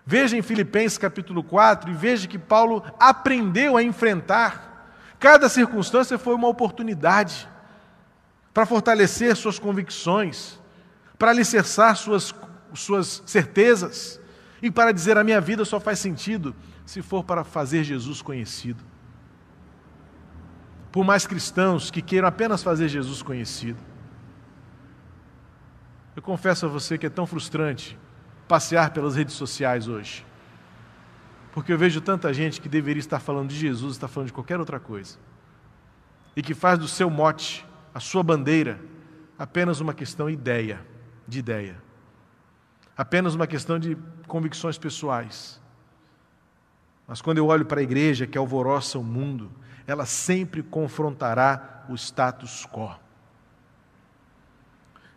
Veja 0.05 0.35
em 0.35 0.41
Filipenses 0.41 0.97
capítulo 0.97 1.43
4 1.43 1.89
e 1.89 1.93
veja 1.93 2.27
que 2.27 2.37
Paulo 2.37 2.83
aprendeu 2.99 3.77
a 3.77 3.83
enfrentar. 3.83 4.91
Cada 5.19 5.47
circunstância 5.47 6.17
foi 6.17 6.33
uma 6.33 6.47
oportunidade 6.47 7.47
para 8.53 8.65
fortalecer 8.65 9.35
suas 9.35 9.57
convicções, 9.59 10.59
para 11.17 11.31
alicerçar 11.31 11.95
suas, 11.95 12.33
suas 12.73 13.23
certezas 13.25 14.19
e 14.61 14.69
para 14.69 14.91
dizer: 14.91 15.17
a 15.17 15.23
minha 15.23 15.41
vida 15.41 15.65
só 15.65 15.79
faz 15.79 15.99
sentido 15.99 16.55
se 16.85 17.01
for 17.01 17.23
para 17.23 17.43
fazer 17.43 17.83
Jesus 17.83 18.21
conhecido. 18.21 18.83
Por 20.91 21.03
mais 21.03 21.27
cristãos 21.27 21.91
que 21.91 22.01
queiram 22.01 22.27
apenas 22.27 22.63
fazer 22.63 22.87
Jesus 22.87 23.21
conhecido. 23.21 23.79
Eu 26.15 26.21
confesso 26.21 26.65
a 26.65 26.69
você 26.69 26.97
que 26.97 27.05
é 27.05 27.09
tão 27.09 27.27
frustrante 27.27 27.97
passear 28.47 28.91
pelas 28.91 29.15
redes 29.15 29.35
sociais 29.35 29.87
hoje. 29.87 30.25
Porque 31.51 31.71
eu 31.71 31.77
vejo 31.77 32.01
tanta 32.01 32.33
gente 32.33 32.59
que 32.59 32.67
deveria 32.67 32.99
estar 32.99 33.19
falando 33.19 33.49
de 33.49 33.55
Jesus, 33.55 33.93
está 33.93 34.07
falando 34.07 34.27
de 34.27 34.33
qualquer 34.33 34.59
outra 34.59 34.79
coisa. 34.79 35.17
E 36.35 36.41
que 36.41 36.53
faz 36.53 36.79
do 36.79 36.87
seu 36.87 37.09
mote 37.09 37.65
a 37.93 37.99
sua 37.99 38.23
bandeira 38.23 38.79
apenas 39.37 39.79
uma 39.79 39.93
questão 39.93 40.29
ideia, 40.29 40.85
de 41.27 41.39
ideia. 41.39 41.88
Apenas 42.99 43.33
uma 43.33 43.47
questão 43.47 43.79
de 43.79 43.97
convicções 44.27 44.77
pessoais. 44.77 45.57
Mas 47.07 47.21
quando 47.21 47.37
eu 47.37 47.47
olho 47.47 47.63
para 47.63 47.79
a 47.79 47.83
igreja 47.83 48.27
que 48.27 48.37
alvoroça 48.37 48.99
o 48.99 49.03
mundo, 49.05 49.49
ela 49.87 50.05
sempre 50.05 50.61
confrontará 50.61 51.85
o 51.87 51.95
status 51.95 52.65
quo. 52.65 52.93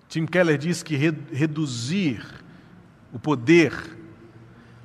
Tim 0.09 0.27
Keller 0.27 0.59
diz 0.59 0.85
que 0.85 0.95
reduzir 0.95 2.25
o 3.13 3.19
poder 3.19 3.75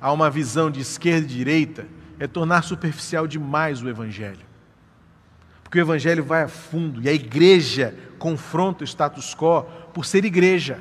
a 0.00 0.10
uma 0.10 0.28
visão 0.28 0.68
de 0.68 0.80
esquerda 0.80 1.24
e 1.24 1.36
direita 1.36 1.86
é 2.18 2.26
tornar 2.26 2.62
superficial 2.62 3.28
demais 3.28 3.80
o 3.80 3.88
Evangelho. 3.88 4.44
Porque 5.62 5.78
o 5.78 5.82
Evangelho 5.82 6.24
vai 6.24 6.42
a 6.42 6.48
fundo 6.48 7.00
e 7.00 7.08
a 7.08 7.12
igreja 7.12 7.96
confronta 8.18 8.82
o 8.82 8.86
status 8.88 9.36
quo 9.36 9.62
por 9.94 10.04
ser 10.04 10.24
igreja. 10.24 10.80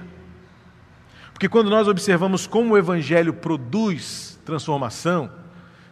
Porque 1.37 1.47
quando 1.47 1.69
nós 1.69 1.87
observamos 1.87 2.47
como 2.47 2.73
o 2.73 2.77
Evangelho 2.79 3.31
produz 3.31 4.39
transformação, 4.43 5.31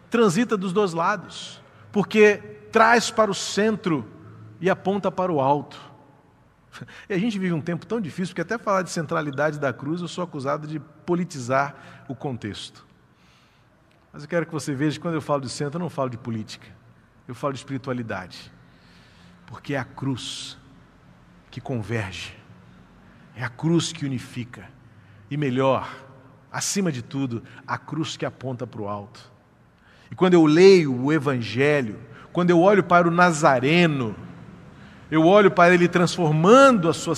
transita 0.09 0.57
dos 0.57 0.73
dois 0.73 0.91
lados, 0.91 1.61
porque 1.91 2.37
traz 2.71 3.11
para 3.11 3.29
o 3.29 3.35
centro 3.35 4.11
e 4.59 4.71
aponta 4.71 5.11
para 5.11 5.31
o 5.31 5.39
alto. 5.39 5.79
E 7.07 7.13
a 7.13 7.17
gente 7.19 7.37
vive 7.37 7.53
um 7.53 7.61
tempo 7.61 7.85
tão 7.85 8.01
difícil 8.01 8.33
que 8.33 8.41
até 8.41 8.57
falar 8.57 8.81
de 8.81 8.89
centralidade 8.89 9.59
da 9.59 9.71
cruz 9.71 10.01
eu 10.01 10.07
sou 10.07 10.23
acusado 10.23 10.67
de 10.67 10.79
politizar 11.05 12.03
o 12.09 12.15
contexto. 12.15 12.83
Mas 14.11 14.23
eu 14.23 14.27
quero 14.27 14.47
que 14.47 14.51
você 14.51 14.73
veja 14.73 14.97
que 14.97 15.01
quando 15.01 15.13
eu 15.13 15.21
falo 15.21 15.41
de 15.41 15.49
centro, 15.49 15.77
eu 15.77 15.83
não 15.83 15.89
falo 15.91 16.09
de 16.09 16.17
política, 16.17 16.67
eu 17.27 17.35
falo 17.35 17.53
de 17.53 17.59
espiritualidade 17.59 18.51
porque 19.45 19.75
é 19.75 19.77
a 19.77 19.85
cruz 19.85 20.57
que 21.51 21.61
converge, 21.61 22.35
é 23.35 23.43
a 23.43 23.49
cruz 23.49 23.93
que 23.93 24.05
unifica, 24.05 24.74
e 25.29 25.37
melhor, 25.37 25.89
acima 26.51 26.91
de 26.91 27.01
tudo, 27.01 27.43
a 27.65 27.77
cruz 27.77 28.15
que 28.17 28.25
aponta 28.25 28.65
para 28.65 28.81
o 28.81 28.87
alto. 28.87 29.31
E 30.11 30.15
quando 30.15 30.33
eu 30.33 30.45
leio 30.45 30.95
o 30.95 31.11
Evangelho, 31.11 31.99
quando 32.31 32.49
eu 32.49 32.59
olho 32.59 32.83
para 32.83 33.07
o 33.07 33.11
Nazareno, 33.11 34.15
eu 35.09 35.25
olho 35.25 35.51
para 35.51 35.73
ele 35.73 35.87
transformando 35.87 36.89
a, 36.89 36.93
sua, 36.93 37.15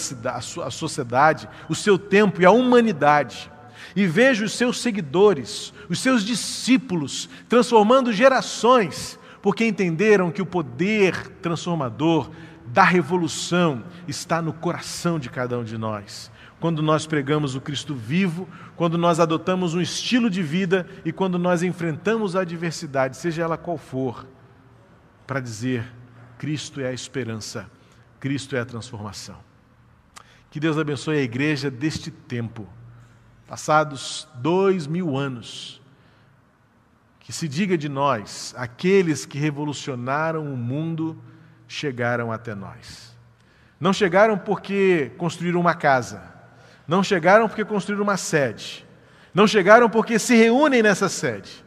a 0.65 0.71
sociedade, 0.71 1.49
o 1.69 1.75
seu 1.75 1.97
tempo 1.97 2.41
e 2.41 2.45
a 2.45 2.51
humanidade, 2.51 3.51
e 3.95 4.05
vejo 4.05 4.45
os 4.45 4.53
seus 4.53 4.81
seguidores, 4.81 5.73
os 5.89 5.99
seus 5.99 6.23
discípulos, 6.23 7.29
transformando 7.47 8.13
gerações 8.13 9.17
porque 9.41 9.65
entenderam 9.65 10.29
que 10.31 10.41
o 10.41 10.45
poder 10.45 11.29
transformador 11.41 12.29
da 12.65 12.83
revolução 12.83 13.83
está 14.07 14.41
no 14.41 14.51
coração 14.51 15.17
de 15.17 15.29
cada 15.29 15.57
um 15.57 15.63
de 15.63 15.77
nós. 15.77 16.29
Quando 16.59 16.81
nós 16.81 17.05
pregamos 17.05 17.55
o 17.55 17.61
Cristo 17.61 17.93
vivo, 17.93 18.47
quando 18.75 18.97
nós 18.97 19.19
adotamos 19.19 19.75
um 19.75 19.81
estilo 19.81 20.29
de 20.29 20.41
vida 20.41 20.87
e 21.05 21.11
quando 21.11 21.37
nós 21.37 21.61
enfrentamos 21.61 22.35
a 22.35 22.41
adversidade, 22.41 23.15
seja 23.17 23.43
ela 23.43 23.57
qual 23.57 23.77
for, 23.77 24.25
para 25.25 25.39
dizer: 25.39 25.85
Cristo 26.37 26.81
é 26.81 26.87
a 26.87 26.93
esperança, 26.93 27.69
Cristo 28.19 28.55
é 28.55 28.59
a 28.59 28.65
transformação. 28.65 29.37
Que 30.49 30.59
Deus 30.59 30.77
abençoe 30.77 31.17
a 31.17 31.21
igreja 31.21 31.69
deste 31.69 32.09
tempo, 32.09 32.67
passados 33.47 34.27
dois 34.41 34.87
mil 34.87 35.15
anos 35.15 35.81
que 37.27 37.33
se 37.33 37.45
diga 37.45 37.77
de 37.77 37.89
nós, 37.89 38.55
aqueles 38.57 39.25
que 39.25 39.37
revolucionaram 39.37 40.45
o 40.45 40.55
mundo 40.55 41.21
chegaram 41.67 42.31
até 42.31 42.55
nós. 42.55 43.13
Não 43.77 43.91
chegaram 43.91 44.37
porque 44.37 45.11
construíram 45.17 45.59
uma 45.59 45.75
casa, 45.75 46.23
não 46.87 47.03
chegaram 47.03 47.47
porque 47.47 47.65
construíram 47.65 48.03
uma 48.03 48.17
sede, 48.17 48.85
Não 49.33 49.45
chegaram 49.45 49.87
porque 49.89 50.17
se 50.17 50.35
reúnem 50.35 50.81
nessa 50.81 51.07
sede. 51.07 51.63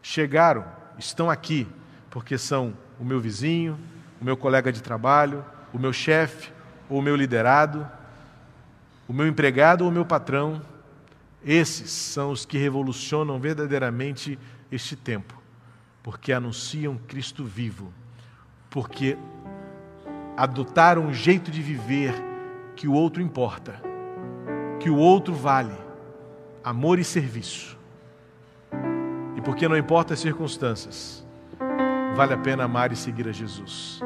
Chegaram, 0.00 0.64
estão 0.96 1.28
aqui, 1.28 1.66
porque 2.08 2.38
são 2.38 2.76
o 3.00 3.04
meu 3.04 3.18
vizinho, 3.18 3.76
o 4.20 4.24
meu 4.24 4.36
colega 4.36 4.70
de 4.70 4.80
trabalho, 4.80 5.44
o 5.72 5.78
meu 5.78 5.92
chefe, 5.92 6.52
ou 6.88 6.98
o 6.98 7.02
meu 7.02 7.16
liderado, 7.16 7.88
o 9.08 9.12
meu 9.12 9.26
empregado 9.26 9.82
ou 9.82 9.90
o 9.90 9.92
meu 9.92 10.04
patrão. 10.04 10.62
Esses 11.44 11.90
são 11.90 12.30
os 12.30 12.44
que 12.44 12.58
revolucionam 12.58 13.40
verdadeiramente 13.40 14.38
este 14.70 14.94
tempo, 14.94 15.40
porque 16.02 16.32
anunciam 16.32 16.96
Cristo 17.08 17.44
vivo, 17.44 17.92
porque 18.68 19.16
adotaram 20.36 21.06
um 21.06 21.14
jeito 21.14 21.50
de 21.50 21.60
viver 21.60 22.14
que 22.76 22.86
o 22.86 22.92
outro 22.92 23.20
importa, 23.20 23.89
que 24.80 24.88
o 24.88 24.96
outro 24.96 25.34
vale, 25.34 25.74
amor 26.64 26.98
e 26.98 27.04
serviço. 27.04 27.78
E 29.36 29.40
porque 29.42 29.68
não 29.68 29.76
importa 29.76 30.14
as 30.14 30.20
circunstâncias, 30.20 31.24
vale 32.16 32.32
a 32.32 32.38
pena 32.38 32.64
amar 32.64 32.90
e 32.90 32.96
seguir 32.96 33.28
a 33.28 33.32
Jesus. 33.32 34.00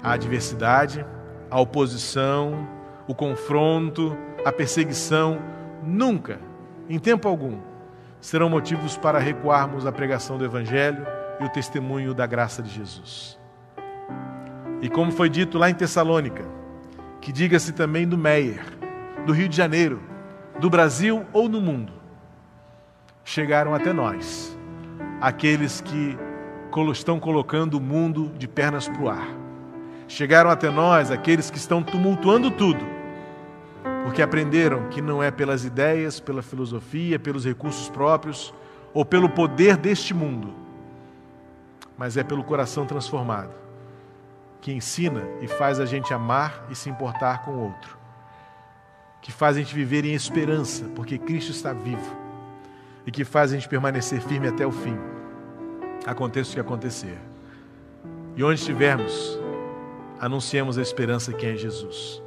A 0.00 0.12
adversidade, 0.12 1.04
a 1.50 1.60
oposição, 1.60 2.68
o 3.08 3.14
confronto, 3.14 4.16
a 4.44 4.52
perseguição, 4.52 5.40
nunca, 5.82 6.38
em 6.88 7.00
tempo 7.00 7.26
algum, 7.26 7.58
serão 8.20 8.48
motivos 8.48 8.96
para 8.96 9.18
recuarmos 9.18 9.86
a 9.86 9.92
pregação 9.92 10.38
do 10.38 10.44
Evangelho 10.44 11.04
e 11.40 11.44
o 11.44 11.48
testemunho 11.48 12.14
da 12.14 12.26
graça 12.26 12.62
de 12.62 12.70
Jesus. 12.70 13.36
E 14.80 14.88
como 14.88 15.10
foi 15.10 15.28
dito 15.28 15.58
lá 15.58 15.68
em 15.68 15.74
Tessalônica, 15.74 16.44
que 17.20 17.32
diga-se 17.32 17.72
também 17.72 18.06
do 18.06 18.16
Meier, 18.16 18.75
do 19.26 19.32
Rio 19.32 19.48
de 19.48 19.56
Janeiro, 19.56 20.00
do 20.60 20.70
Brasil 20.70 21.26
ou 21.32 21.48
no 21.48 21.60
mundo, 21.60 21.92
chegaram 23.24 23.74
até 23.74 23.92
nós, 23.92 24.56
aqueles 25.20 25.80
que 25.80 26.16
estão 26.92 27.18
colocando 27.18 27.74
o 27.74 27.80
mundo 27.80 28.30
de 28.38 28.46
pernas 28.46 28.88
para 28.88 29.02
o 29.02 29.08
ar. 29.08 29.28
Chegaram 30.06 30.48
até 30.48 30.70
nós 30.70 31.10
aqueles 31.10 31.50
que 31.50 31.58
estão 31.58 31.82
tumultuando 31.82 32.50
tudo, 32.50 32.84
porque 34.04 34.22
aprenderam 34.22 34.88
que 34.88 35.02
não 35.02 35.20
é 35.22 35.30
pelas 35.30 35.64
ideias, 35.64 36.20
pela 36.20 36.42
filosofia, 36.42 37.18
pelos 37.18 37.44
recursos 37.44 37.88
próprios 37.88 38.54
ou 38.94 39.04
pelo 39.04 39.28
poder 39.28 39.76
deste 39.76 40.14
mundo, 40.14 40.54
mas 41.98 42.16
é 42.16 42.22
pelo 42.22 42.44
coração 42.44 42.86
transformado, 42.86 43.52
que 44.60 44.72
ensina 44.72 45.22
e 45.40 45.48
faz 45.48 45.80
a 45.80 45.86
gente 45.86 46.14
amar 46.14 46.64
e 46.70 46.74
se 46.76 46.88
importar 46.88 47.42
com 47.44 47.50
o 47.50 47.64
outro, 47.64 47.98
que 49.26 49.32
faz 49.32 49.56
a 49.56 49.58
gente 49.58 49.74
viver 49.74 50.04
em 50.04 50.14
esperança, 50.14 50.84
porque 50.94 51.18
Cristo 51.18 51.50
está 51.50 51.72
vivo, 51.72 52.16
e 53.04 53.10
que 53.10 53.24
faz 53.24 53.50
a 53.50 53.56
gente 53.56 53.68
permanecer 53.68 54.20
firme 54.20 54.46
até 54.46 54.64
o 54.64 54.70
fim, 54.70 54.96
aconteça 56.06 56.52
o 56.52 56.54
que 56.54 56.60
acontecer. 56.60 57.18
E 58.36 58.44
onde 58.44 58.60
estivermos, 58.60 59.36
anunciemos 60.20 60.78
a 60.78 60.82
esperança 60.82 61.32
que 61.32 61.44
é 61.44 61.56
Jesus, 61.56 62.22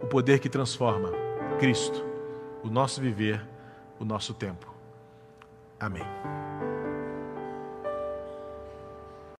o 0.00 0.06
poder 0.06 0.38
que 0.38 0.48
transforma, 0.48 1.10
Cristo, 1.58 2.04
o 2.62 2.70
nosso 2.70 3.00
viver, 3.00 3.44
o 3.98 4.04
nosso 4.04 4.32
tempo. 4.32 4.72
Amém. 5.80 6.06